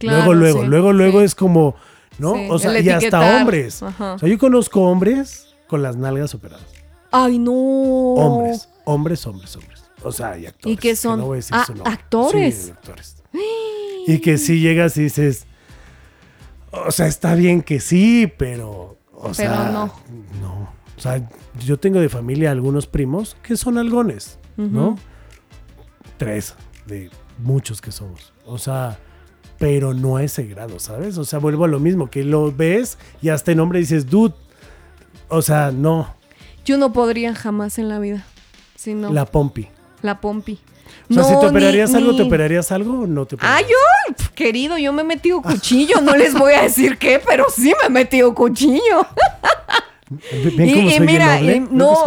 [0.00, 1.74] luego, luego, luego, luego es como,
[2.18, 2.32] ¿no?
[2.48, 3.82] o sea, y hasta hombres.
[3.82, 6.64] O sea, yo conozco hombres con las nalgas operadas.
[7.10, 7.52] Ay, no.
[7.52, 9.84] Hombres, hombres, hombres, hombres.
[10.02, 10.74] O sea, hay actores.
[10.74, 11.20] ¿Y qué son?
[11.50, 12.54] ah, actores.
[12.64, 13.22] Sí, actores.
[14.06, 15.46] y que si llegas y dices,
[16.72, 19.92] o sea, está bien que sí, pero, o pero sea, no.
[20.40, 20.79] No.
[21.00, 21.26] O sea,
[21.64, 24.98] yo tengo de familia algunos primos que son algones, ¿no?
[26.18, 27.08] Tres de
[27.38, 28.34] muchos que somos.
[28.44, 28.98] O sea,
[29.58, 31.16] pero no a ese grado, ¿sabes?
[31.16, 34.34] O sea, vuelvo a lo mismo, que lo ves y hasta en nombre dices, dude,
[35.28, 36.14] o sea, no.
[36.66, 38.26] Yo no podría jamás en la vida.
[39.08, 39.68] La pompi.
[40.02, 40.58] La pompi.
[41.08, 43.66] O sea, si te operarías algo, ¿te operarías algo o no te operarías?
[43.66, 46.02] Ah, yo, querido, yo me he metido cuchillo.
[46.02, 49.06] no les voy a decir qué, pero sí me he metido cuchillo.
[50.10, 52.04] y, mira, no,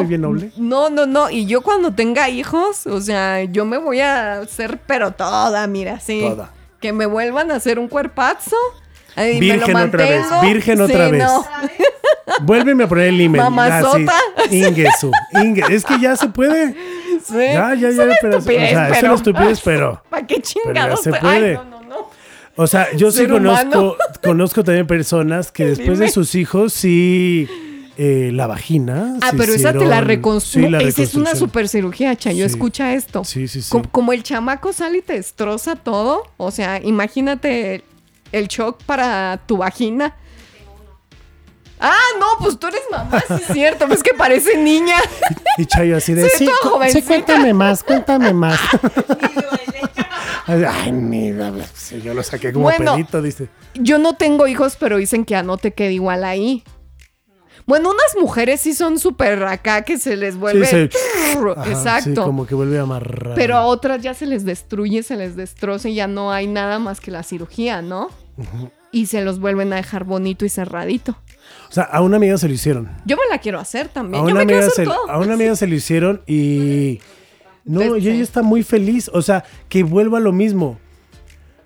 [0.58, 1.30] no, no, no.
[1.30, 6.00] Y yo cuando tenga hijos, o sea, yo me voy a hacer, pero toda, mira,
[6.00, 6.22] sí.
[6.22, 6.52] Toda.
[6.82, 8.58] Que me vuelvan a hacer un cuerpazo.
[9.16, 11.24] virgen otra vez, virgen otra vez.
[12.42, 13.44] Vuélveme a poner el email.
[13.44, 14.14] Mamazota.
[14.50, 15.12] Ingesu.
[15.34, 15.64] Inge.
[15.70, 16.74] Es que ya se puede.
[17.24, 17.36] Sí.
[17.36, 18.16] Ya, ya, ya.
[18.22, 20.02] Pero, o sea, es una estupidez, pero.
[20.10, 21.02] ¿Para qué chingados?
[21.02, 21.54] se puede.
[21.56, 22.10] no, no, no.
[22.56, 27.48] O sea, yo sí conozco, conozco también personas que después de sus hijos sí
[27.98, 29.18] eh, la vagina.
[29.22, 30.88] Ah, pero esa te la reconstruye.
[30.88, 32.46] esa es una super cirugía, Chayo.
[32.46, 33.24] Escucha esto.
[33.24, 33.78] Sí, sí, sí.
[33.92, 36.24] Como, el chamaco sale y te destroza todo.
[36.38, 37.84] O sea, imagínate
[38.32, 40.16] el, shock para tu vagina.
[41.80, 44.96] Ah, no, pues tú eres mamá, sí es cierto, es que parece niña.
[45.58, 46.48] Y Chayo así de, sí,
[46.90, 48.60] sí, cuéntame más, cuéntame más.
[50.48, 51.52] Ay, mira,
[52.04, 53.50] yo lo saqué como bueno, pedito, dice.
[53.76, 56.64] Yo no tengo hijos, pero dicen que no te quede igual ahí.
[57.66, 60.66] Bueno, unas mujeres sí son súper acá que se les vuelve.
[60.68, 60.98] Sí,
[61.68, 62.24] Exacto.
[62.24, 63.36] como que vuelve a amarrar.
[63.36, 66.80] Pero a otras ya se les destruye, se les destroza y ya no hay nada
[66.80, 68.10] más que la cirugía, ¿no?
[68.92, 71.18] Y se los vuelven a dejar bonito y cerradito.
[71.70, 72.90] O sea, a una amiga se lo hicieron.
[73.06, 74.24] Yo me la quiero hacer también.
[74.24, 77.00] A Yo una, me amiga, se, a una amiga se lo hicieron y.
[77.66, 79.10] No, y ella está muy feliz.
[79.14, 80.80] O sea, que vuelva a lo mismo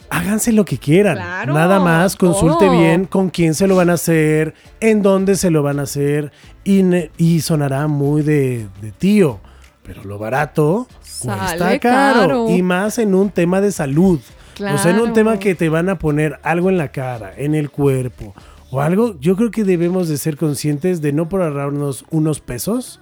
[0.09, 1.17] háganse lo que quieran.
[1.17, 5.63] Nada más, consulte bien con quién se lo van a hacer, en dónde se lo
[5.63, 6.31] van a hacer
[6.63, 8.67] y, sonará muy de,
[8.97, 9.39] tío.
[9.83, 10.87] Pero lo barato
[11.21, 12.49] cuesta caro.
[12.49, 14.19] Y más en un tema de salud.
[14.59, 17.55] O sea, en un tema que te van a poner algo en la cara, en
[17.55, 18.33] el cuerpo
[18.71, 19.17] o algo.
[19.19, 22.99] Yo creo que debemos de ser conscientes de no por ahorrarnos unos pesos.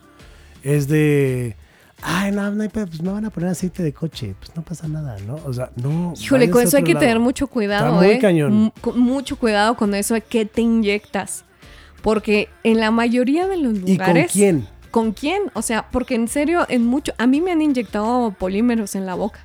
[0.63, 1.55] Es de
[2.05, 5.17] ay, no, no, pues me van a poner aceite de coche, pues no pasa nada,
[5.25, 5.35] ¿no?
[5.45, 6.13] O sea, no.
[6.19, 8.19] Híjole, con eso hay que tener mucho cuidado, Está muy ¿eh?
[8.19, 8.73] cañón.
[8.95, 11.43] mucho cuidado con eso de qué te inyectas.
[12.01, 13.89] Porque en la mayoría de los lugares.
[13.89, 14.67] ¿Y con quién?
[14.91, 15.41] ¿Con quién?
[15.53, 17.13] O sea, porque en serio, en mucho.
[17.17, 19.39] A mí me han inyectado polímeros en la boca.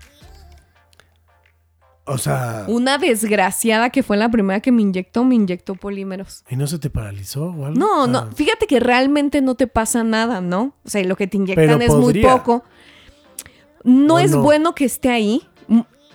[2.10, 2.64] O sea.
[2.68, 6.44] Una desgraciada que fue la primera que me inyectó, me inyectó polímeros.
[6.50, 7.78] ¿Y no se te paralizó o algo?
[7.78, 8.30] No, no.
[8.32, 10.74] Fíjate que realmente no te pasa nada, ¿no?
[10.84, 12.64] O sea, lo que te inyectan es muy poco.
[13.84, 15.42] No es bueno que esté ahí.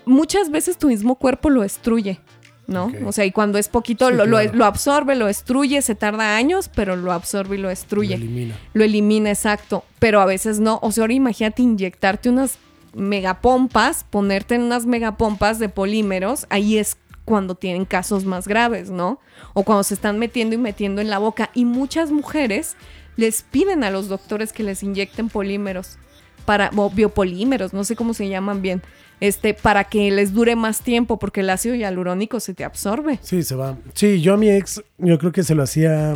[0.05, 2.19] muchas veces tu mismo cuerpo lo destruye.
[2.67, 2.91] ¿no?
[3.05, 6.95] O sea, y cuando es poquito lo, lo, absorbe, lo destruye, se tarda años, pero
[6.95, 8.17] lo absorbe y lo destruye.
[8.17, 8.55] Lo elimina.
[8.73, 9.85] Lo elimina, exacto.
[9.99, 10.79] Pero a veces no.
[10.81, 12.57] O sea, ahora imagínate inyectarte unas
[12.95, 19.19] megapompas, ponerte en unas megapompas de polímeros, ahí es cuando tienen casos más graves, ¿no?
[19.53, 21.49] O cuando se están metiendo y metiendo en la boca.
[21.53, 22.75] Y muchas mujeres
[23.17, 25.97] les piden a los doctores que les inyecten polímeros
[26.45, 28.83] para o biopolímeros, no sé cómo se llaman bien,
[29.19, 33.19] este, para que les dure más tiempo, porque el ácido hialurónico se te absorbe.
[33.23, 33.77] Sí, se va.
[33.93, 36.15] Sí, yo a mi ex, yo creo que se lo hacía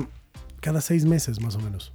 [0.61, 1.93] cada seis meses más o menos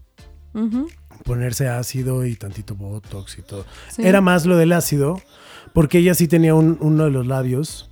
[1.23, 3.65] ponerse ácido y tantito botox y todo.
[3.99, 5.21] Era más lo del ácido,
[5.73, 7.91] porque ella sí tenía uno de los labios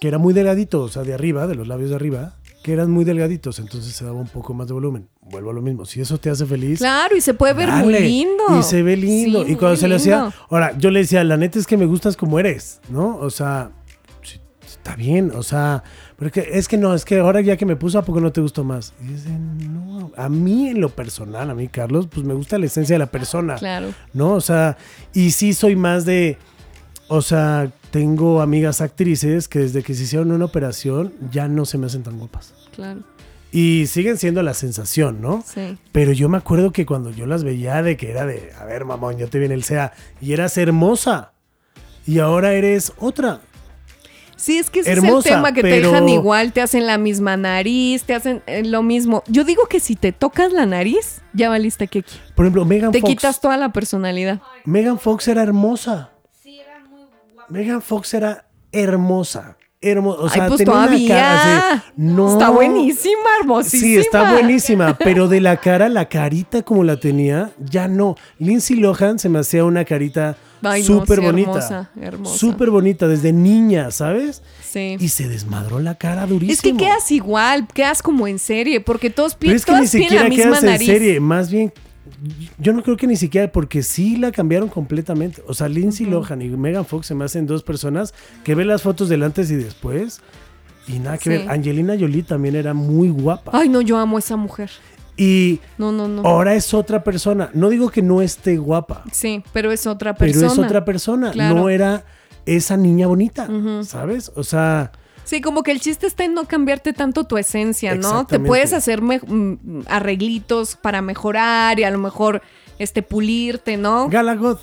[0.00, 2.90] que era muy delgadito, o sea, de arriba, de los labios de arriba, que eran
[2.90, 5.08] muy delgaditos, entonces se daba un poco más de volumen.
[5.20, 6.80] Vuelvo a lo mismo, si eso te hace feliz.
[6.80, 8.58] Claro, y se puede ver muy lindo.
[8.58, 9.46] Y se ve lindo.
[9.46, 12.16] y cuando se le hacía, ahora, yo le decía, la neta es que me gustas
[12.16, 13.16] como eres, ¿no?
[13.18, 13.70] O sea,
[14.66, 15.84] está bien, o sea,
[16.22, 18.20] pero es que, es que no, es que ahora ya que me puso, ¿a poco
[18.20, 18.94] no te gustó más?
[19.02, 22.66] Y dice, no, a mí en lo personal, a mí, Carlos, pues me gusta la
[22.66, 23.56] esencia de la persona.
[23.56, 23.88] Claro.
[24.12, 24.34] ¿No?
[24.34, 24.76] O sea,
[25.12, 26.38] y sí soy más de,
[27.08, 31.76] o sea, tengo amigas actrices que desde que se hicieron una operación ya no se
[31.76, 32.54] me hacen tan guapas.
[32.72, 33.00] Claro.
[33.50, 35.42] Y siguen siendo la sensación, ¿no?
[35.44, 35.76] Sí.
[35.90, 38.84] Pero yo me acuerdo que cuando yo las veía de que era de, a ver,
[38.84, 41.32] mamón, yo te viene el SEA, y eras hermosa.
[42.06, 43.40] Y ahora eres otra.
[44.42, 47.36] Sí, es que ese es el tema que te dejan igual, te hacen la misma
[47.36, 49.22] nariz, te hacen eh, lo mismo.
[49.28, 52.02] Yo digo que si te tocas la nariz, ya valiste que
[52.34, 53.04] Por ejemplo, Megan Fox.
[53.04, 54.40] Te quitas toda la personalidad.
[54.64, 56.10] Megan Fox era hermosa.
[56.42, 57.46] Sí, era muy guapa.
[57.50, 59.58] Megan Fox era hermosa.
[59.80, 60.22] Hermosa.
[60.22, 61.84] O sea, Ay, pues todavía.
[61.94, 62.32] no.
[62.32, 63.80] Está buenísima, hermosísima.
[63.80, 68.16] Sí, está buenísima, pero de la cara, la carita como la tenía, ya no.
[68.40, 70.36] Lindsay Lohan se me hacía una carita
[70.82, 71.90] súper bonita.
[72.00, 74.42] Hermosa, Súper bonita, desde niña, ¿sabes?
[74.62, 74.96] Sí.
[74.98, 76.52] Y se desmadró la cara durísimo.
[76.52, 80.24] Es que quedas igual, quedas como en serie, porque todos piensan es que ni siquiera
[80.24, 81.72] la misma quedas en serie, más bien
[82.58, 85.42] yo no creo que ni siquiera, porque sí la cambiaron completamente.
[85.46, 88.82] O sea, Lindsay Lohan y Megan Fox se me hacen dos personas que ven las
[88.82, 90.20] fotos del antes y después
[90.86, 91.50] Y nada que ver.
[91.50, 93.52] Angelina Jolie también era muy guapa.
[93.54, 94.70] Ay, no, yo amo a esa mujer.
[95.16, 96.22] Y no, no, no.
[96.22, 97.50] ahora es otra persona.
[97.52, 99.04] No digo que no esté guapa.
[99.12, 100.48] Sí, pero es otra persona.
[100.48, 101.32] Pero es otra persona.
[101.34, 102.04] No era
[102.46, 103.48] esa niña bonita,
[103.84, 104.32] ¿sabes?
[104.34, 104.92] O sea...
[105.24, 108.26] Sí, como que el chiste está en no cambiarte tanto tu esencia, ¿no?
[108.26, 112.42] Te puedes hacer mm, arreglitos para mejorar y a lo mejor
[112.78, 114.08] este pulirte, ¿no?
[114.08, 114.60] Galagot,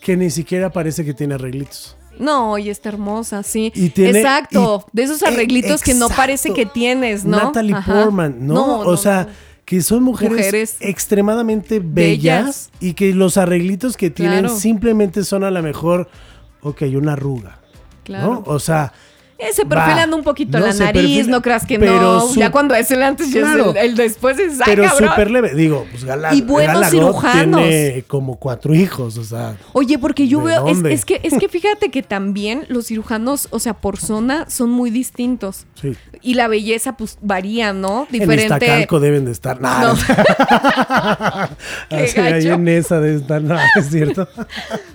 [0.00, 1.96] que ni siquiera parece que tiene arreglitos.
[2.18, 3.72] No, y está hermosa, sí.
[3.74, 7.38] Exacto, de esos arreglitos que no parece que tienes, ¿no?
[7.38, 8.80] Natalie Portman, ¿no?
[8.80, 9.28] o sea,
[9.64, 15.62] que son mujeres, extremadamente bellas, y que los arreglitos que tienen simplemente son a lo
[15.62, 16.08] mejor,
[16.62, 17.58] ok, una arruga.
[18.04, 18.34] Claro.
[18.34, 18.42] ¿no?
[18.46, 18.92] O sea,
[19.42, 22.32] eh, se perfilan un poquito la nariz, no creas que no.
[22.34, 25.54] ya cuando es el antes y el, después es Pero súper leve.
[25.54, 26.36] Digo, pues Galán.
[26.36, 27.60] Y buenos cirujanos.
[27.60, 29.56] Tiene como cuatro hijos, o sea.
[29.72, 30.68] Oye, porque yo veo.
[30.68, 34.90] Es, que, es que fíjate que también los cirujanos, o sea, por zona, son muy
[34.90, 35.66] distintos.
[35.80, 35.96] Sí.
[36.20, 38.06] Y la belleza, pues, varía, ¿no?
[38.10, 38.44] Diferente.
[38.44, 39.60] En Iztacalco deben de estar.
[39.60, 39.94] Nada.
[39.94, 41.48] No.
[41.96, 43.42] Así, ahí en esa deben estar.
[43.42, 44.28] No, es cierto.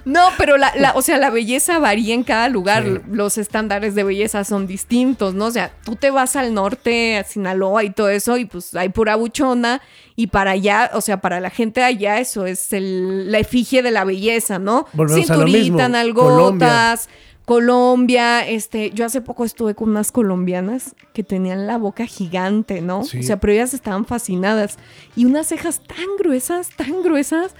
[0.06, 3.02] no, pero la, la, o sea, la belleza varía en cada lugar.
[3.12, 5.46] Los estándares de belleza son distintos, ¿no?
[5.46, 8.90] O sea, tú te vas al norte, a Sinaloa y todo eso, y pues hay
[8.90, 9.82] pura buchona,
[10.16, 13.92] y para allá, o sea, para la gente de allá, eso es la efigie de
[13.92, 14.88] la belleza, ¿no?
[15.14, 17.10] Cinturita, nalgotas.
[17.46, 23.00] Colombia, este, yo hace poco estuve con unas colombianas que tenían la boca gigante, ¿no?
[23.00, 24.78] O sea, pero ellas estaban fascinadas
[25.16, 27.56] y unas cejas tan gruesas, tan gruesas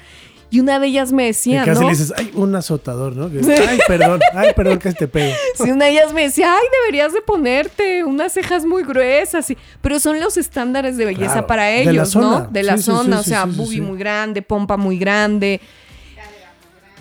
[0.50, 3.26] y una de ellas me decía, casi le dices, ay, un azotador, ¿no?
[3.26, 5.34] Ay, perdón, ay, perdón que te pego.
[5.56, 9.52] Sí, una de ellas me decía, ay, deberías de ponerte unas cejas muy gruesas.
[9.82, 12.48] Pero son los estándares de belleza para ellos, ¿no?
[12.48, 15.60] De la zona, o sea, bubi muy grande, pompa muy grande.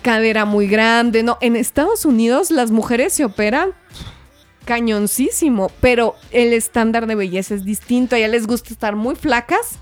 [0.01, 1.37] Cadera muy grande, ¿no?
[1.41, 3.71] En Estados Unidos las mujeres se operan
[4.65, 8.15] cañoncísimo, pero el estándar de belleza es distinto.
[8.15, 9.79] A ellas les gusta estar muy flacas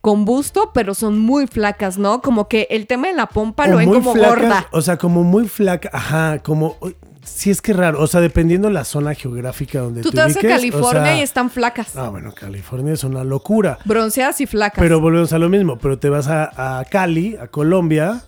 [0.00, 2.22] con busto, pero son muy flacas, ¿no?
[2.22, 4.66] Como que el tema de la pompa lo ven como gorda.
[4.72, 6.76] O sea, como muy flaca, ajá, como
[7.22, 10.36] sí es que raro, o sea, dependiendo la zona geográfica donde tú, tú te vas
[10.36, 11.96] a California y están flacas.
[11.96, 13.78] Ah, bueno, California es una locura.
[13.84, 14.80] Bronceadas y flacas.
[14.80, 18.22] Pero volvemos a lo mismo, pero te vas a, Cali, a Colombia,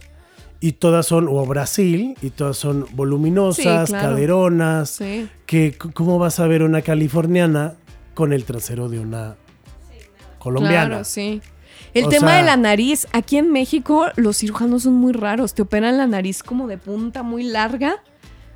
[0.61, 4.91] y todas son, o a Brasil, y todas son voluminosas, caderonas.
[4.91, 5.29] Sí.
[5.47, 7.75] Que, ¿Cómo vas a ver una californiana
[8.15, 9.37] con el trasero de una
[10.39, 10.87] colombiana?
[10.87, 11.41] Claro, sí.
[11.95, 15.99] El tema de la nariz, aquí en México los cirujanos son muy raros, te operan
[15.99, 18.03] la nariz como de punta muy larga,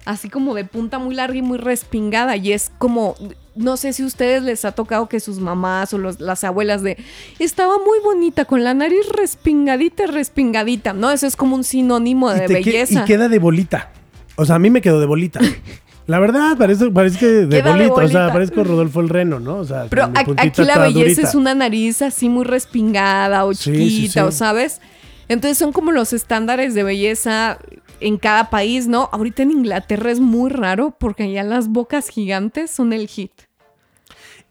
[0.04, 3.14] así como de punta muy larga y muy respingada y es como
[3.56, 6.98] no sé si a ustedes les ha tocado que sus mamás o las abuelas de
[7.38, 11.10] estaba muy bonita con la nariz respingadita, respingadita, ¿no?
[11.10, 13.02] Eso es como un sinónimo de belleza.
[13.02, 13.90] y queda de bolita.
[14.36, 15.40] O sea, a mí me quedó de bolita.
[16.06, 19.56] La verdad, parece, parece que de bolita, o sea, parezco Rodolfo el Reno, ¿no?
[19.56, 24.32] O sea, Pero aquí la belleza es una nariz así muy respingada o chiquita, o
[24.32, 24.80] sabes.
[25.28, 27.58] Entonces son como los estándares de belleza
[27.98, 29.08] en cada país, ¿no?
[29.12, 33.32] Ahorita en Inglaterra es muy raro porque allá las bocas gigantes son el hit.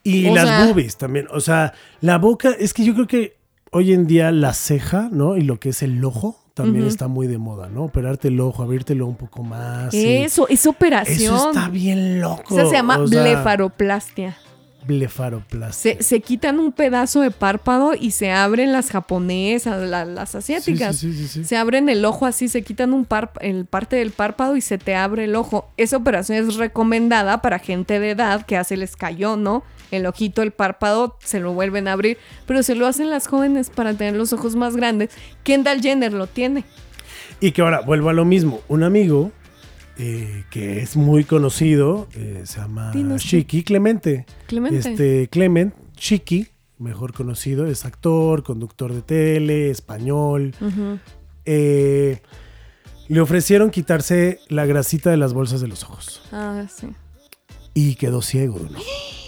[0.03, 1.27] Y las boobies también.
[1.31, 3.37] O sea, la boca, es que yo creo que
[3.71, 5.37] hoy en día la ceja, ¿no?
[5.37, 7.83] Y lo que es el ojo también está muy de moda, ¿no?
[7.83, 9.93] Operarte el ojo, abrírtelo un poco más.
[9.93, 11.35] Eso, es operación.
[11.35, 12.57] Eso está bien loco.
[12.57, 14.37] Eso se llama blefaroplastia.
[14.87, 16.01] Blefaroplastia.
[16.01, 20.95] Se, quitan un pedazo de párpado y se abren las japonesas, las asiáticas.
[20.95, 24.11] Sí, sí, sí, se abren el ojo así, se quitan un par, el parte del
[24.11, 25.67] párpado y se te abre el ojo.
[25.75, 29.65] Esa operación es recomendada para gente de edad que hace el escayón, ¿no?
[29.95, 33.69] El ojito, el párpado, se lo vuelven a abrir, pero se lo hacen las jóvenes
[33.69, 35.09] para tener los ojos más grandes.
[35.43, 36.63] Kendall Jenner lo tiene.
[37.39, 39.31] Y que ahora vuelvo a lo mismo, un amigo
[39.97, 44.25] eh, que es muy conocido, eh, se llama Chiqui Clemente.
[44.47, 44.77] Clemente.
[44.77, 46.47] Este, Clement, Chiqui,
[46.79, 50.53] mejor conocido, es actor, conductor de tele, español.
[51.45, 52.19] Eh,
[53.07, 56.21] le ofrecieron quitarse la grasita de las bolsas de los ojos.
[56.31, 56.87] Ah, sí.
[57.73, 58.79] Y quedó ciego ¿no?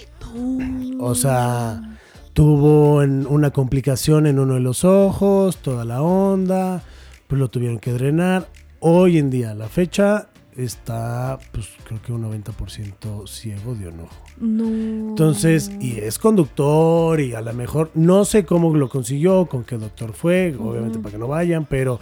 [0.99, 1.97] O sea,
[2.33, 6.83] tuvo una complicación en uno de los ojos, toda la onda,
[7.27, 8.47] pues lo tuvieron que drenar.
[8.79, 14.23] Hoy en día, la fecha, está, pues creo que un 90% ciego de un ojo.
[14.39, 14.65] No.
[15.09, 19.77] Entonces, y es conductor y a lo mejor, no sé cómo lo consiguió, con qué
[19.77, 21.99] doctor fue, obviamente para que no vayan, pero,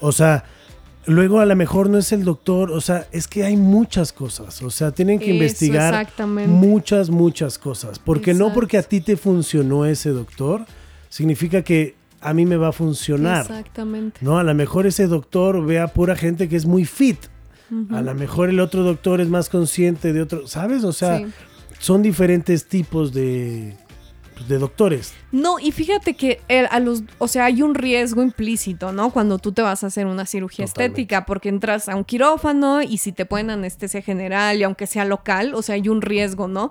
[0.00, 0.44] o sea,
[1.06, 4.62] Luego a lo mejor no es el doctor, o sea, es que hay muchas cosas,
[4.62, 6.08] o sea, tienen que investigar
[6.46, 10.64] muchas, muchas cosas, porque no porque a ti te funcionó ese doctor,
[11.10, 13.42] significa que a mí me va a funcionar.
[13.42, 14.18] Exactamente.
[14.22, 17.18] No, a lo mejor ese doctor ve a pura gente que es muy fit,
[17.90, 20.84] a lo mejor el otro doctor es más consciente de otro, ¿sabes?
[20.84, 21.22] O sea,
[21.78, 23.74] son diferentes tipos de,
[24.34, 25.14] pues, de doctores.
[25.32, 29.10] No, y fíjate que a los, o sea, hay un riesgo implícito, ¿no?
[29.10, 32.98] Cuando tú te vas a hacer una cirugía estética, porque entras a un quirófano y
[32.98, 36.70] si te ponen anestesia general y aunque sea local, o sea, hay un riesgo, ¿no?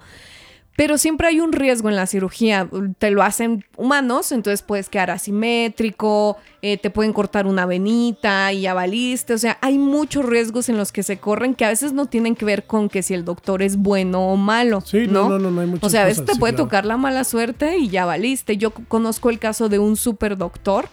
[0.76, 2.68] Pero siempre hay un riesgo en la cirugía.
[2.98, 8.62] Te lo hacen humanos, entonces puedes quedar asimétrico, eh, te pueden cortar una venita y
[8.62, 9.36] ya valiste.
[9.36, 12.36] O sea, hay muchos riesgos en los que se corren que a veces no tienen
[12.36, 14.82] que ver con que si el doctor es bueno o malo.
[14.82, 16.98] Sí, no, no, no, no, hay muchas O sea, a veces te puede tocar la
[16.98, 18.58] mala suerte y ya valiste.
[18.58, 20.90] Yo conozco el caso de un super doctor,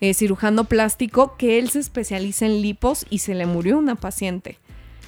[0.00, 4.58] eh, cirujano plástico, que él se especializa en lipos y se le murió una paciente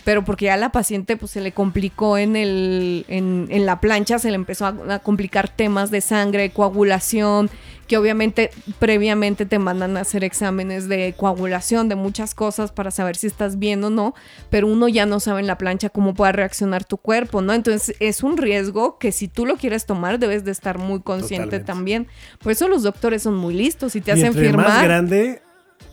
[0.05, 4.18] pero porque ya la paciente pues se le complicó en el en, en la plancha,
[4.18, 7.50] se le empezó a, complicar temas de sangre, coagulación,
[7.86, 13.16] que obviamente previamente te mandan a hacer exámenes de coagulación, de muchas cosas para saber
[13.16, 14.14] si estás bien o no,
[14.50, 17.53] pero uno ya no sabe en la plancha cómo puede reaccionar tu cuerpo, ¿no?
[17.53, 21.61] Entonces es un riesgo que si tú lo quieres tomar debes de estar muy consciente
[21.61, 22.09] también.
[22.42, 24.68] Por eso los doctores son muy listos y te hacen firmar.
[24.68, 25.42] más grande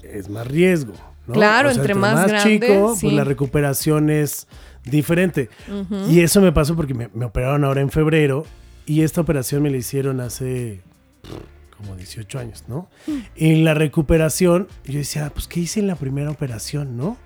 [0.03, 1.08] es más riesgo.
[1.33, 4.47] Claro, entre, más, grande, chico, pues la recuperación es
[4.83, 5.49] diferente.
[6.07, 8.45] Y eso me pasó porque me, operaron ahora en febrero
[8.85, 10.81] y esta operación me la hicieron hace
[11.77, 12.89] como 18 años, ¿no?
[13.35, 17.17] En la recuperación, yo decía, pues, ¿qué hice en la primera operación, no?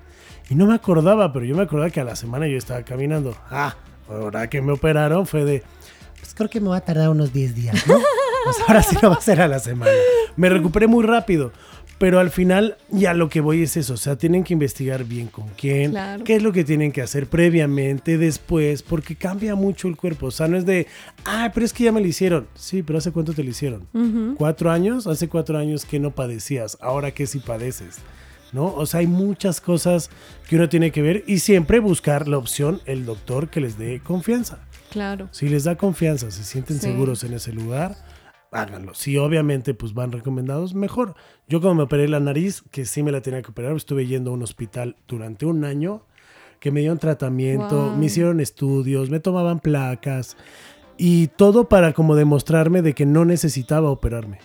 [0.49, 3.35] Y no me acordaba, pero yo me acordaba que a la semana yo estaba caminando.
[3.49, 3.75] Ah,
[4.09, 5.63] ahora que me operaron fue de,
[6.19, 7.99] pues creo que me va a tardar unos 10 días, ¿no?
[8.43, 9.91] pues ahora sí lo va a ser a la semana.
[10.35, 11.51] Me recuperé muy rápido.
[12.03, 15.27] Pero al final ya lo que voy es eso, o sea, tienen que investigar bien
[15.27, 15.95] con quién,
[16.25, 20.25] qué es lo que tienen que hacer previamente, después, porque cambia mucho el cuerpo.
[20.25, 20.87] O sea, no es de,
[21.23, 22.45] ah, pero es que ya me lo hicieron.
[22.55, 23.87] Sí, pero ¿hace cuánto te lo hicieron?
[24.37, 25.07] ¿Cuatro años?
[25.07, 27.99] Hace cuatro años que no padecías, ahora que sí padeces.
[28.51, 28.65] ¿No?
[28.65, 30.09] O sea, hay muchas cosas
[30.49, 34.01] que uno tiene que ver y siempre buscar la opción, el doctor que les dé
[34.01, 34.59] confianza.
[34.91, 35.29] Claro.
[35.31, 37.95] Si les da confianza, se sienten seguros en ese lugar,
[38.53, 38.93] háganlo.
[38.93, 41.15] Si obviamente pues van recomendados, mejor.
[41.47, 44.31] Yo como me operé la nariz, que sí me la tenía que operar, estuve yendo
[44.31, 46.03] a un hospital durante un año,
[46.59, 50.37] que me dieron tratamiento, me hicieron estudios, me tomaban placas
[50.97, 54.39] y todo para como demostrarme de que no necesitaba operarme.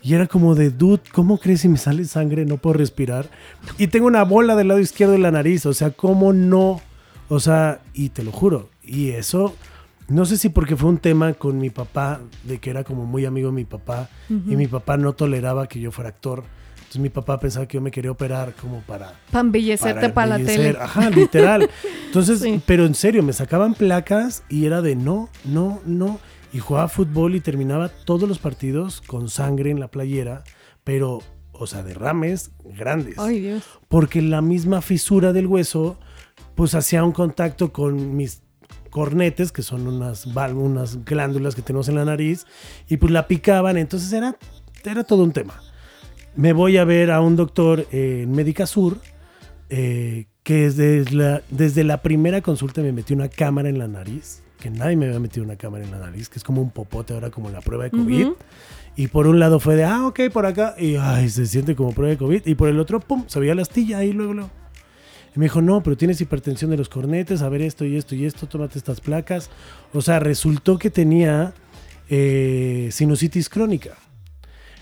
[0.00, 2.44] Y era como de, dude, ¿cómo crees si me sale sangre?
[2.44, 3.28] No puedo respirar.
[3.78, 6.80] Y tengo una bola del lado izquierdo de la nariz, o sea, ¿cómo no?
[7.28, 9.54] O sea, y te lo juro, y eso
[10.08, 13.24] no sé si porque fue un tema con mi papá, de que era como muy
[13.24, 16.44] amigo de mi papá, y mi papá no toleraba que yo fuera actor.
[16.76, 19.14] Entonces mi papá pensaba que yo me quería operar como para...
[19.30, 20.76] Para embellecerte para, la tele.
[20.78, 21.70] Ajá, literal.
[22.06, 26.20] Entonces, pero en serio, me sacaban placas y era de no, no, no.
[26.52, 30.44] Y jugaba fútbol y terminaba todos los partidos con sangre en la playera,
[30.84, 31.20] pero,
[31.52, 33.18] o sea, derrames grandes.
[33.18, 33.64] Ay, Dios.
[33.88, 35.98] Porque la misma fisura del hueso,
[36.54, 38.41] pues hacía un contacto con mis
[38.92, 42.46] cornetes, que son unas, unas glándulas que tenemos en la nariz,
[42.88, 44.36] y pues la picaban, entonces era,
[44.84, 45.60] era todo un tema.
[46.36, 48.98] Me voy a ver a un doctor en Médica Sur,
[49.70, 54.42] eh, que desde la, desde la primera consulta me metió una cámara en la nariz,
[54.60, 57.14] que nadie me había metido una cámara en la nariz, que es como un popote
[57.14, 58.28] ahora como la prueba de COVID.
[58.94, 61.92] Y por un lado fue de, ah, ok, por acá, y ay, se siente como
[61.92, 62.42] prueba de COVID.
[62.44, 64.50] Y por el otro, pum, se veía la astilla ahí luego, luego.
[65.34, 68.14] Y me dijo, no, pero tienes hipertensión de los cornetes, a ver esto y esto
[68.14, 69.50] y esto, tómate estas placas.
[69.92, 71.54] O sea, resultó que tenía
[72.08, 73.96] eh, sinusitis crónica.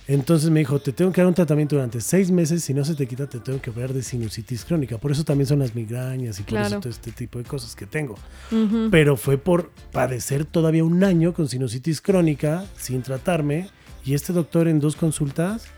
[0.09, 2.97] Entonces me dijo, te tengo que dar un tratamiento durante seis meses, si no se
[2.97, 4.99] te quita te tengo que operar de sinusitis crónica.
[4.99, 7.87] Por eso también son las migrañas y por eso todo este tipo de cosas que
[7.87, 8.17] tengo.
[8.91, 13.69] Pero fue por padecer todavía un año con sinusitis crónica sin tratarme
[14.05, 15.69] y este doctor en dos consultas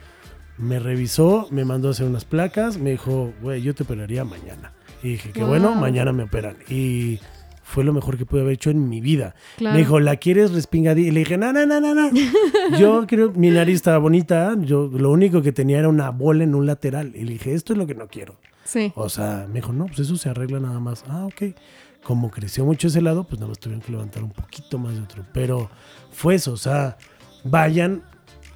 [0.63, 4.73] me revisó, me mandó a hacer unas placas, me dijo, güey, yo te operaría mañana.
[5.03, 6.57] Y dije, qué bueno, mañana me operan.
[6.69, 7.19] Y
[7.65, 9.35] fue lo mejor que pude haber hecho en mi vida.
[9.59, 11.09] Me dijo, ¿la quieres respingadita?
[11.09, 12.11] Y le dije, no, no, no, no, no.
[12.79, 16.55] yo creo, mi nariz estaba bonita, yo lo único que tenía era una bola en
[16.55, 17.11] un lateral.
[17.17, 18.37] Y le dije, esto es lo que no quiero.
[18.65, 18.93] Sí.
[18.95, 21.03] O sea, me dijo, no, pues eso se arregla nada más.
[21.09, 21.57] Ah, ok.
[22.05, 25.03] Como creció mucho ese lado, pues nada más tuvieron que levantar un poquito más de
[25.03, 25.25] otro.
[25.33, 25.69] Pero
[26.13, 26.99] fue eso, o sea,
[27.43, 28.05] vayan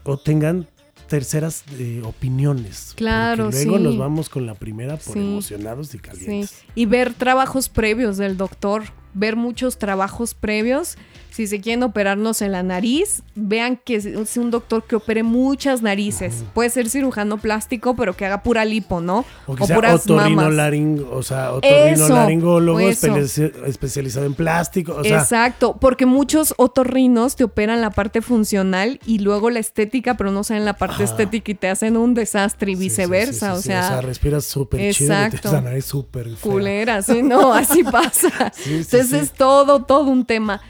[0.04, 0.68] o tengan
[1.06, 2.92] terceras eh, opiniones.
[2.96, 6.62] Claro, luego nos vamos con la primera por emocionados y calientes.
[6.74, 8.84] Y ver trabajos previos del doctor,
[9.16, 10.96] ver muchos trabajos previos
[11.36, 15.82] si se quieren operarnos en la nariz, vean que es un doctor que opere muchas
[15.82, 16.44] narices.
[16.54, 19.26] Puede ser cirujano plástico, pero que haga pura lipo, ¿no?
[19.46, 25.02] O, que sea o sea, otorrinolaringólogo especializado en plástico.
[25.04, 30.42] Exacto, porque muchos otorrinos te operan la parte funcional y luego la estética, pero no
[30.42, 33.52] saben la parte estética y te hacen un desastre y viceversa.
[33.52, 38.50] o sea, o sea, respiras súper chido, la nariz súper Culera, sí, no, así pasa.
[38.64, 40.60] Entonces es todo, todo un tema.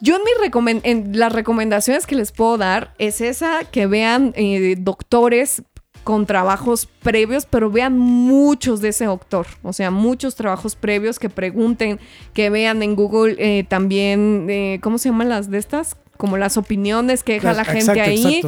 [0.00, 4.76] Yo en, mi en las recomendaciones que les puedo dar es esa, que vean eh,
[4.78, 5.62] doctores
[6.04, 11.28] con trabajos previos, pero vean muchos de ese doctor, o sea, muchos trabajos previos que
[11.28, 12.00] pregunten,
[12.32, 15.96] que vean en Google eh, también, eh, ¿cómo se llaman las de estas?
[16.16, 18.40] Como las opiniones que deja la gente ahí.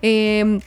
[0.00, 0.60] Em,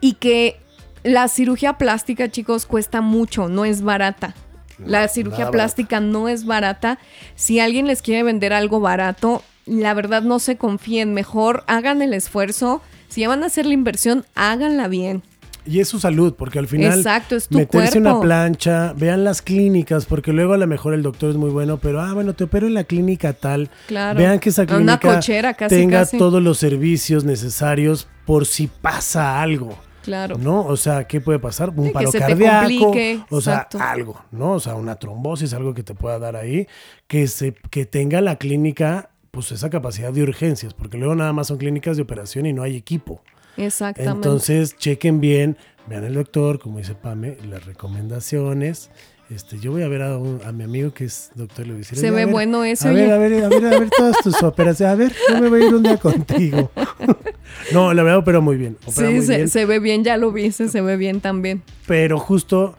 [0.00, 0.60] y que
[1.04, 4.34] la cirugía plástica, chicos, cuesta mucho, no es barata.
[4.78, 6.98] La cirugía plástica no es barata.
[7.34, 11.14] Si alguien les quiere vender algo barato, la verdad no se confíen.
[11.14, 12.82] Mejor hagan el esfuerzo.
[13.08, 15.22] Si ya van a hacer la inversión, háganla bien.
[15.68, 19.42] Y es su salud, porque al final Exacto, es tu meterse una plancha, vean las
[19.42, 22.44] clínicas, porque luego a lo mejor el doctor es muy bueno, pero ah, bueno, te
[22.44, 23.68] opero en la clínica tal.
[23.88, 24.16] Claro.
[24.16, 25.20] Vean que esa clínica
[25.68, 29.76] tenga todos los servicios necesarios por si pasa algo.
[30.06, 30.38] Claro.
[30.38, 30.64] ¿No?
[30.64, 31.70] O sea, ¿qué puede pasar?
[31.70, 32.94] Un paro cardíaco.
[33.28, 34.52] o sea, algo, ¿no?
[34.52, 36.68] O sea, una trombosis, algo que te pueda dar ahí.
[37.08, 41.48] Que, se, que tenga la clínica, pues esa capacidad de urgencias, porque luego nada más
[41.48, 43.20] son clínicas de operación y no hay equipo.
[43.56, 44.16] Exactamente.
[44.16, 45.56] Entonces, chequen bien,
[45.88, 48.90] vean el doctor, como dice Pame, las recomendaciones.
[49.28, 50.18] Este, yo voy a ver a,
[50.52, 52.88] mi amigo que es doctor le Se ve bueno eso.
[52.88, 54.92] A ver, a ver, a ver, a ver todas tus operaciones.
[54.92, 56.70] A ver, yo me voy a ir un día contigo.
[57.72, 58.76] no, la verdad pero muy bien.
[58.86, 61.62] sí, se, ve bien, ya lo viste, se ve bien también.
[61.88, 62.76] Pero justo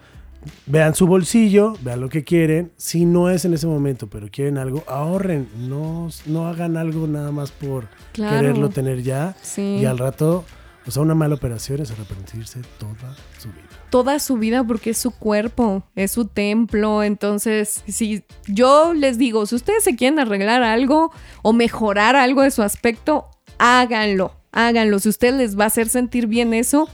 [0.65, 2.71] vean su bolsillo, vean lo que quieren.
[2.77, 5.49] Si no es en ese momento, pero quieren algo, ahorren.
[5.67, 9.35] No, no hagan algo nada más por quererlo tener ya.
[9.57, 10.45] Y al rato
[10.87, 13.67] o sea, una mala operación es arrepentirse toda su vida.
[13.89, 17.03] Toda su vida porque es su cuerpo, es su templo.
[17.03, 21.11] Entonces, si yo les digo, si ustedes se quieren arreglar algo
[21.41, 23.25] o mejorar algo de su aspecto,
[23.57, 24.99] háganlo, háganlo.
[24.99, 26.87] Si a ustedes les va a hacer sentir bien eso,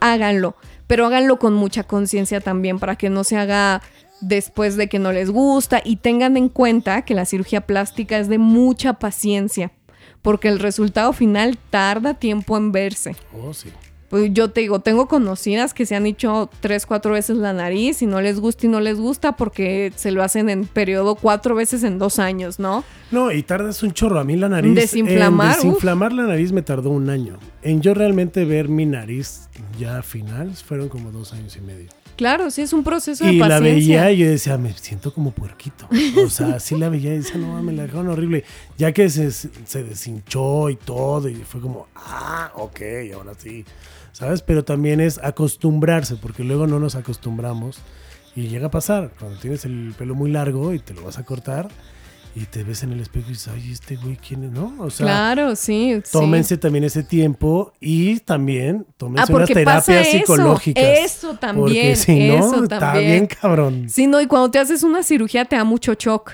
[0.00, 0.56] háganlo.
[0.88, 3.82] Pero háganlo con mucha conciencia también para que no se haga
[4.20, 8.28] después de que no les gusta y tengan en cuenta que la cirugía plástica es
[8.28, 9.70] de mucha paciencia
[10.22, 13.16] porque el resultado final tarda tiempo en verse.
[13.32, 13.70] Oh, sí.
[14.08, 18.00] Pues yo te digo, tengo conocidas que se han hecho tres, cuatro veces la nariz
[18.00, 21.54] y no les gusta y no les gusta porque se lo hacen en periodo cuatro
[21.54, 22.84] veces en dos años, ¿no?
[23.10, 24.18] No, y tardas un chorro.
[24.18, 24.74] A mí la nariz.
[24.74, 25.56] Desinflamar.
[25.56, 27.38] desinflamar la nariz me tardó un año.
[27.60, 31.88] En yo realmente ver mi nariz ya final fueron como dos años y medio.
[32.18, 33.70] Claro, sí, es un proceso de y paciencia.
[33.70, 35.88] Y la veía y yo decía, me siento como puerquito.
[36.24, 38.42] O sea, sí la veía y decía, no, me la dejaron horrible.
[38.76, 42.80] Ya que se, se deshinchó y todo, y fue como, ah, ok,
[43.14, 43.64] ahora sí.
[44.10, 44.42] ¿Sabes?
[44.42, 47.78] Pero también es acostumbrarse, porque luego no nos acostumbramos.
[48.34, 51.24] Y llega a pasar, cuando tienes el pelo muy largo y te lo vas a
[51.24, 51.68] cortar,
[52.34, 54.50] y te ves en el espejo y dices, ay, este güey, ¿quién es?
[54.50, 54.74] ¿No?
[54.78, 56.00] O sea, claro, sí.
[56.10, 60.84] Tómense también ese tiempo y también tómense ah, unas terapias psicológicas.
[60.84, 61.64] Eso también.
[61.64, 63.88] Porque si no, está bien cabrón.
[63.88, 66.32] Sí, no, y cuando te haces una cirugía te da mucho shock.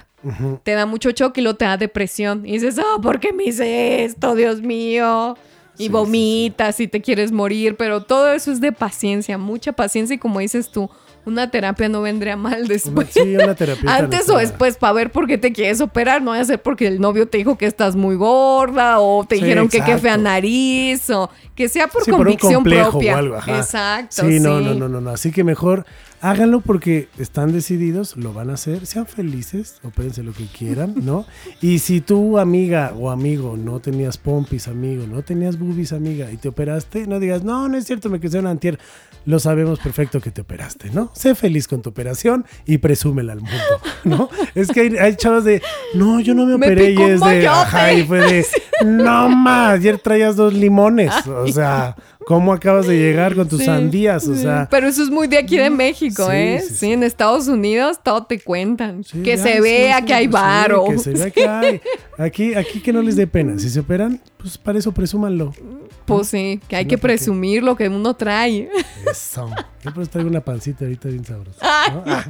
[0.62, 2.46] Te da mucho shock y luego te da depresión.
[2.46, 5.36] Y dices, oh, ¿por qué me hice esto, Dios mío?
[5.76, 10.18] Y vomitas y te quieres morir, pero todo eso es de paciencia, mucha paciencia y
[10.18, 10.88] como dices tú,
[11.26, 13.08] una terapia no vendría mal después.
[13.10, 13.96] Sí, una terapia.
[13.96, 16.22] Antes o después, para ver por qué te quieres operar.
[16.22, 19.36] No va a ser porque el novio te dijo que estás muy gorda o te
[19.36, 23.20] dijeron que qué fea nariz o que sea por convicción propia.
[23.46, 24.26] Exacto.
[24.26, 25.10] Sí, no, no, no, no.
[25.10, 25.86] Así que mejor
[26.24, 31.26] háganlo porque están decididos, lo van a hacer, sean felices, opérense lo que quieran, ¿no?
[31.60, 36.38] Y si tu amiga o amigo no tenías pompis, amigo, no tenías boobies, amiga, y
[36.38, 38.78] te operaste, no digas, no, no es cierto, me quedé un antier.
[39.26, 41.10] Lo sabemos perfecto que te operaste, ¿no?
[41.14, 44.28] Sé feliz con tu operación y presúmela al mundo, ¿no?
[44.54, 45.62] es que hay, chavos de,
[45.94, 48.46] no, yo no me operé y es de, ajá, y fue de,
[48.84, 54.26] no más, ayer traías dos limones, o sea, ¿cómo acabas de llegar con tus sandías?
[54.28, 54.68] O sea.
[54.70, 56.60] Pero eso es muy de aquí de México, ¿eh?
[56.60, 59.04] Sí, en Estados Unidos todo te cuentan.
[59.24, 60.86] que se vea que hay varo.
[60.86, 61.80] que se vea que hay.
[62.18, 63.58] Aquí, aquí que no les dé pena.
[63.58, 65.52] Si se operan, pues para eso presúmanlo.
[66.04, 68.68] Pues sí, que hay que presumir lo que uno trae.
[69.10, 69.50] Eso.
[69.82, 72.24] Yo pues traigo una pancita ahorita bien sabrosa.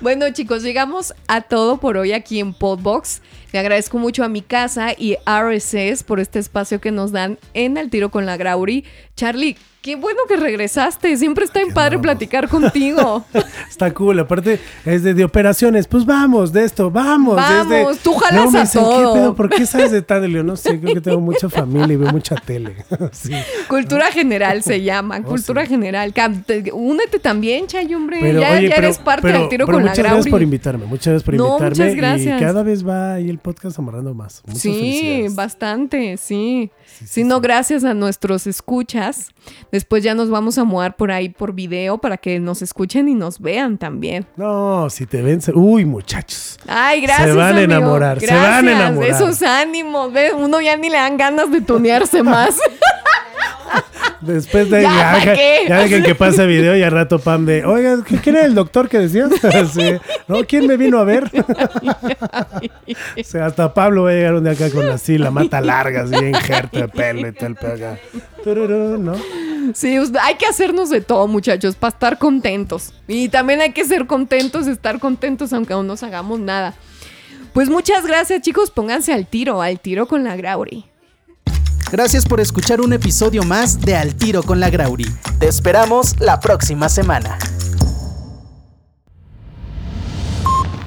[0.00, 3.20] bueno, chicos, llegamos a todo por hoy aquí en Podbox.
[3.52, 7.76] Le agradezco mucho a mi casa y RSS por este espacio que nos dan en
[7.76, 8.84] El Tiro con la Grauri.
[9.16, 9.56] Charlie,
[9.86, 11.16] Qué bueno que regresaste.
[11.16, 13.24] Siempre está en padre platicar contigo.
[13.70, 14.18] está cool.
[14.18, 15.86] Aparte, es de, operaciones.
[15.86, 17.36] Pues vamos, de esto, vamos.
[17.36, 19.30] Vamos, tú jalas no, a todo.
[19.30, 20.44] ¿qué ¿Por qué sabes de tal?
[20.44, 22.84] no sé, creo que tengo mucha familia y veo mucha tele.
[23.68, 25.20] Cultura general se llama.
[25.24, 26.12] Oh, cultura general.
[26.72, 28.34] Únete también, Chay, hombre.
[28.34, 30.86] ya, eres parte del tiro con la Muchas gracias por invitarme.
[30.86, 31.68] Muchas gracias por invitarme.
[31.68, 32.40] Muchas gracias.
[32.40, 34.42] Y cada vez va ahí el podcast amarrando más.
[34.52, 36.72] sí, bastante, sí.
[37.04, 39.28] Sí, no, gracias a nuestros escuchas.
[39.70, 43.14] Después ya nos vamos a mudar por ahí por video para que nos escuchen y
[43.14, 44.26] nos vean también.
[44.36, 46.58] No, si te ven, uy, muchachos.
[46.66, 47.30] Ay, gracias.
[47.30, 49.10] Se van a enamorar, se van van a enamorar.
[49.10, 50.32] Esos ánimos, ¿ves?
[50.36, 52.56] Uno ya ni le dan ganas de tunearse más.
[54.20, 55.36] Después de ya,
[55.68, 58.88] ya, dejen que pase video y al rato Pam de, oiga, ¿quién era el doctor
[58.88, 59.30] que decías?
[60.28, 60.44] ¿No?
[60.44, 61.30] ¿Quién me vino a ver?
[61.34, 66.02] o sea, hasta Pablo va a llegar un día acá con así, la mata larga,
[66.02, 67.98] así, injerto de pelo y tal, pega.
[68.44, 69.14] ¿no?
[69.74, 72.94] Sí, hay que hacernos de todo, muchachos, para estar contentos.
[73.06, 76.74] Y también hay que ser contentos, estar contentos aunque aún no nos hagamos nada.
[77.52, 78.70] Pues muchas gracias, chicos.
[78.70, 80.84] Pónganse al tiro, al tiro con la Grauri.
[81.90, 85.06] Gracias por escuchar un episodio más de Al Tiro con la Grauri.
[85.38, 87.38] Te esperamos la próxima semana.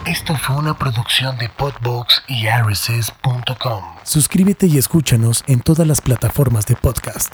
[0.06, 2.47] Esto fue una producción de Podbox y
[4.04, 7.34] Suscríbete y escúchanos en todas las plataformas de podcast.